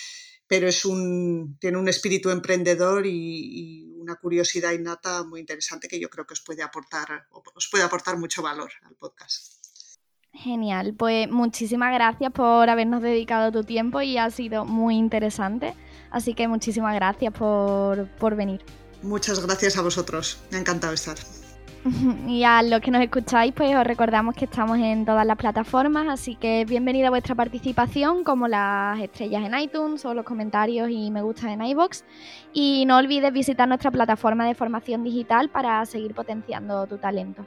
pero 0.48 0.67
es 0.67 0.84
un, 0.84 1.58
tiene 1.60 1.78
un 1.78 1.88
espíritu 1.88 2.30
emprendedor 2.30 3.06
y, 3.06 3.88
una 4.02 4.15
curiosidad 4.15 4.72
innata 4.72 5.24
muy 5.24 5.39
interesante 5.39 5.88
que 5.88 6.00
yo 6.00 6.10
creo 6.10 6.26
que 6.26 6.34
os 6.34 6.41
puede 6.41 6.63
aportar, 6.63 7.28
os 7.32 7.67
puede 7.70 7.84
aportar 7.84 8.17
mucho 8.17 8.41
valor 8.41 8.72
al 8.84 8.96
podcast. 8.96 9.61
Genial, 10.34 10.94
pues 10.98 11.30
muchísimas 11.30 11.94
gracias 11.94 12.32
por 12.32 12.70
habernos 12.70 13.02
dedicado 13.02 13.52
tu 13.52 13.63
tiempo 13.63 14.02
y 14.02 14.17
ha 14.17 14.30
sido 14.30 14.65
muy 14.65 14.96
interesante. 14.96 15.76
Así 16.10 16.34
que 16.34 16.48
muchísimas 16.48 16.96
gracias 16.96 17.34
por, 17.34 18.36
venir. 18.36 18.62
Muchas 19.04 19.46
gracias 19.46 19.78
a 19.78 19.82
vosotros, 19.82 20.39
me 20.50 20.58
ha 20.58 20.62
encantado 20.62 20.94
estar. 20.94 21.17
Y 22.28 22.44
a 22.44 22.62
los 22.62 22.80
que 22.80 22.91
nos 22.91 23.02
escucháis, 23.02 23.54
pues 23.54 23.76
os 23.76 23.84
recordamos 23.84 24.36
que 24.36 24.46
estamos 24.46 24.78
en 24.78 25.04
todas 25.04 25.26
las 25.26 25.36
plataformas, 25.36 26.08
así 26.08 26.36
que 26.36 26.63
bienvenida 26.63 27.10
vuestra 27.10 27.34
participación, 27.34 28.24
como 28.24 28.48
las 28.48 29.00
estrellas 29.00 29.44
en 29.44 29.58
iTunes 29.60 30.06
o 30.06 30.13
los 30.13 30.24
comentarios 30.24 30.89
y 30.91 31.12
me 31.12 31.24
gusta 31.24 31.52
en 31.52 31.62
iBox. 31.62 32.06
Y 32.54 32.86
no 32.86 32.98
olvides 32.98 33.34
visitar 33.34 33.67
nuestra 33.67 33.91
plataforma 33.91 34.46
de 34.46 34.56
formación 34.56 35.04
digital 35.04 35.50
para 35.50 35.84
seguir 35.86 36.13
potenciando 36.13 36.86
tu 36.88 36.98
talento. 36.98 37.46